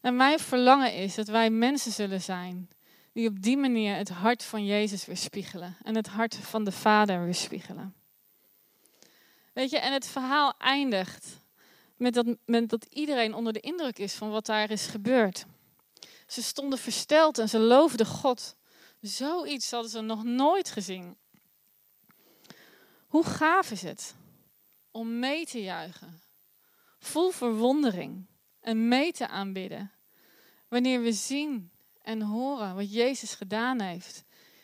En 0.01 0.15
mijn 0.15 0.39
verlangen 0.39 0.93
is 0.93 1.15
dat 1.15 1.27
wij 1.27 1.49
mensen 1.49 1.91
zullen 1.91 2.21
zijn 2.21 2.69
die 3.13 3.27
op 3.27 3.41
die 3.41 3.57
manier 3.57 3.95
het 3.95 4.09
hart 4.09 4.43
van 4.43 4.65
Jezus 4.65 5.05
weerspiegelen 5.05 5.77
en 5.83 5.95
het 5.95 6.07
hart 6.07 6.35
van 6.35 6.63
de 6.63 6.71
Vader 6.71 7.23
weerspiegelen. 7.23 7.95
Weet 9.53 9.69
je, 9.69 9.79
en 9.79 9.93
het 9.93 10.07
verhaal 10.07 10.53
eindigt 10.57 11.39
met 11.95 12.13
dat, 12.13 12.25
met 12.45 12.69
dat 12.69 12.85
iedereen 12.89 13.33
onder 13.33 13.53
de 13.53 13.59
indruk 13.59 13.99
is 13.99 14.13
van 14.13 14.29
wat 14.29 14.45
daar 14.45 14.71
is 14.71 14.85
gebeurd. 14.85 15.45
Ze 16.27 16.43
stonden 16.43 16.79
versteld 16.79 17.37
en 17.37 17.49
ze 17.49 17.59
loofden 17.59 18.05
God. 18.05 18.55
Zoiets 19.01 19.71
hadden 19.71 19.91
ze 19.91 20.01
nog 20.01 20.23
nooit 20.23 20.69
gezien. 20.69 21.17
Hoe 23.07 23.23
gaaf 23.23 23.71
is 23.71 23.81
het 23.81 24.15
om 24.91 25.19
mee 25.19 25.45
te 25.45 25.61
juichen, 25.61 26.21
vol 26.99 27.31
verwondering 27.31 28.25
en 28.59 28.87
mee 28.87 29.11
te 29.11 29.27
aanbidden, 29.27 29.91
wanneer 30.67 31.01
we 31.01 31.11
zien 31.11 31.71
en 32.01 32.21
horen 32.21 32.75
wat 32.75 32.93
Jezus 32.93 33.35
gedaan 33.35 33.81
heeft 33.81 34.23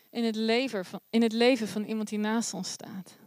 in 0.10 0.24
het 0.24 0.36
leven 0.36 0.86
van, 0.86 1.00
in 1.10 1.22
het 1.22 1.34
leven 1.34 1.68
van 1.68 1.84
iemand 1.84 2.10
die 2.10 2.20
naast 2.20 2.54
ons 2.54 2.72
staat. 2.72 3.18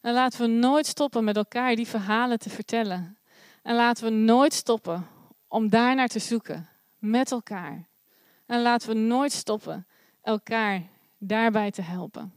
En 0.00 0.12
laten 0.12 0.40
we 0.40 0.46
nooit 0.46 0.86
stoppen 0.86 1.24
met 1.24 1.36
elkaar 1.36 1.76
die 1.76 1.86
verhalen 1.86 2.38
te 2.38 2.50
vertellen. 2.50 3.18
En 3.62 3.74
laten 3.74 4.04
we 4.04 4.10
nooit 4.10 4.52
stoppen 4.52 5.06
om 5.48 5.68
daarnaar 5.68 6.08
te 6.08 6.18
zoeken 6.18 6.68
met 6.98 7.30
elkaar. 7.30 7.88
En 8.46 8.62
laten 8.62 8.88
we 8.88 8.94
nooit 8.94 9.32
stoppen 9.32 9.86
elkaar 10.24 10.88
daarbij 11.18 11.70
te 11.70 11.82
helpen. 11.82 12.32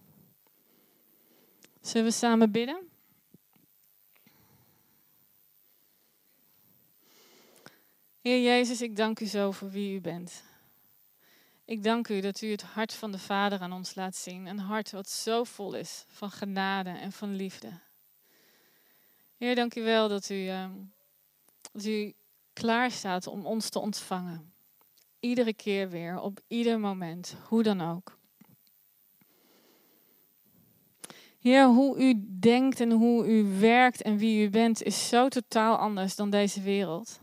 Zullen 1.82 2.08
we 2.08 2.14
samen 2.14 2.52
bidden? 2.52 2.90
Heer 8.22 8.42
Jezus, 8.42 8.82
ik 8.82 8.96
dank 8.96 9.20
u 9.20 9.26
zo 9.26 9.52
voor 9.52 9.70
wie 9.70 9.96
u 9.96 10.02
bent. 10.02 10.44
Ik 11.66 11.84
dank 11.84 12.08
u 12.08 12.20
dat 12.20 12.42
u 12.42 12.52
het 12.52 12.62
hart 12.62 12.94
van 12.94 13.12
de 13.12 13.20
Vader 13.20 13.60
aan 13.60 13.74
ons 13.74 13.96
laat 13.96 14.16
zien. 14.16 14.46
Een 14.46 14.60
hart 14.60 14.92
wat 14.92 15.10
zo 15.10 15.44
vol 15.44 15.74
is 15.74 16.06
van 16.08 16.32
genade 16.32 16.90
en 16.90 17.12
van 17.12 17.36
liefde. 17.36 17.80
Heer, 19.38 19.56
dank 19.56 19.76
u 19.76 19.84
wel 19.84 20.08
dat 20.08 20.30
u, 20.30 20.36
uh, 20.36 20.70
dat 21.72 21.86
u 21.86 22.14
klaar 22.54 22.92
staat 22.92 23.28
om 23.28 23.46
ons 23.46 23.70
te 23.70 23.80
ontvangen. 23.80 24.54
Iedere 25.20 25.54
keer 25.54 25.90
weer, 25.90 26.20
op 26.20 26.40
ieder 26.48 26.80
moment, 26.80 27.36
hoe 27.48 27.64
dan 27.64 27.82
ook. 27.82 28.18
Heer, 31.40 31.66
hoe 31.66 32.00
u 32.00 32.26
denkt 32.40 32.80
en 32.80 32.92
hoe 32.92 33.28
u 33.28 33.60
werkt 33.60 34.02
en 34.02 34.18
wie 34.18 34.46
u 34.46 34.50
bent 34.50 34.84
is 34.84 35.10
zo 35.10 35.28
totaal 35.28 35.78
anders 35.78 36.16
dan 36.16 36.30
deze 36.30 36.62
wereld. 36.62 37.20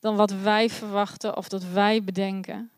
Dan 0.00 0.16
wat 0.16 0.30
wij 0.30 0.70
verwachten 0.70 1.36
of 1.36 1.48
dat 1.48 1.64
wij 1.64 2.02
bedenken. 2.02 2.70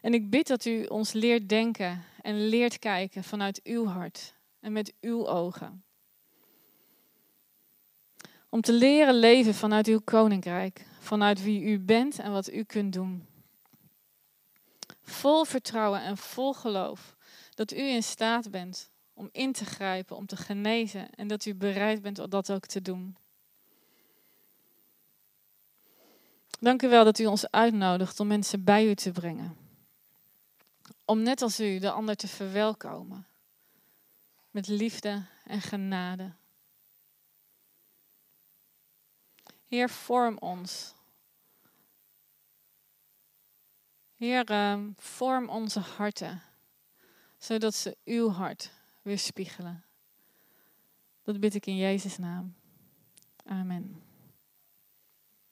En 0.00 0.14
ik 0.14 0.30
bid 0.30 0.46
dat 0.46 0.64
u 0.64 0.84
ons 0.84 1.12
leert 1.12 1.48
denken 1.48 2.04
en 2.22 2.48
leert 2.48 2.78
kijken 2.78 3.24
vanuit 3.24 3.60
uw 3.64 3.86
hart 3.86 4.34
en 4.60 4.72
met 4.72 4.94
uw 5.00 5.26
ogen. 5.26 5.84
Om 8.48 8.60
te 8.60 8.72
leren 8.72 9.14
leven 9.14 9.54
vanuit 9.54 9.86
uw 9.86 10.00
koninkrijk, 10.04 10.86
vanuit 11.00 11.42
wie 11.42 11.62
u 11.62 11.78
bent 11.78 12.18
en 12.18 12.32
wat 12.32 12.52
u 12.52 12.62
kunt 12.62 12.92
doen. 12.92 13.26
Vol 15.02 15.44
vertrouwen 15.44 16.02
en 16.02 16.16
vol 16.16 16.54
geloof 16.54 17.16
dat 17.54 17.72
u 17.72 17.80
in 17.80 18.02
staat 18.02 18.50
bent 18.50 18.90
om 19.14 19.28
in 19.32 19.52
te 19.52 19.64
grijpen, 19.64 20.16
om 20.16 20.26
te 20.26 20.36
genezen 20.36 21.10
en 21.10 21.28
dat 21.28 21.44
u 21.44 21.54
bereid 21.54 22.02
bent 22.02 22.18
om 22.18 22.30
dat 22.30 22.52
ook 22.52 22.66
te 22.66 22.82
doen. 22.82 23.16
Dank 26.60 26.82
u 26.82 26.88
wel 26.88 27.04
dat 27.04 27.18
u 27.18 27.26
ons 27.26 27.50
uitnodigt 27.50 28.20
om 28.20 28.26
mensen 28.26 28.64
bij 28.64 28.86
u 28.86 28.94
te 28.94 29.12
brengen. 29.12 29.56
Om 31.04 31.22
net 31.22 31.42
als 31.42 31.60
u 31.60 31.78
de 31.78 31.90
ander 31.90 32.16
te 32.16 32.28
verwelkomen. 32.28 33.26
Met 34.50 34.66
liefde 34.66 35.22
en 35.44 35.60
genade. 35.60 36.32
Heer, 39.66 39.90
vorm 39.90 40.38
ons. 40.38 40.94
Heer, 44.22 44.44
ehm, 44.44 44.90
vorm 44.96 45.48
onze 45.48 45.80
harten, 45.80 46.42
zodat 47.38 47.74
ze 47.74 47.96
uw 48.04 48.28
hart 48.28 48.70
weerspiegelen. 49.02 49.84
Dat 51.22 51.40
bid 51.40 51.54
ik 51.54 51.66
in 51.66 51.76
Jezus' 51.76 52.18
naam. 52.18 52.54
Amen. 53.44 54.02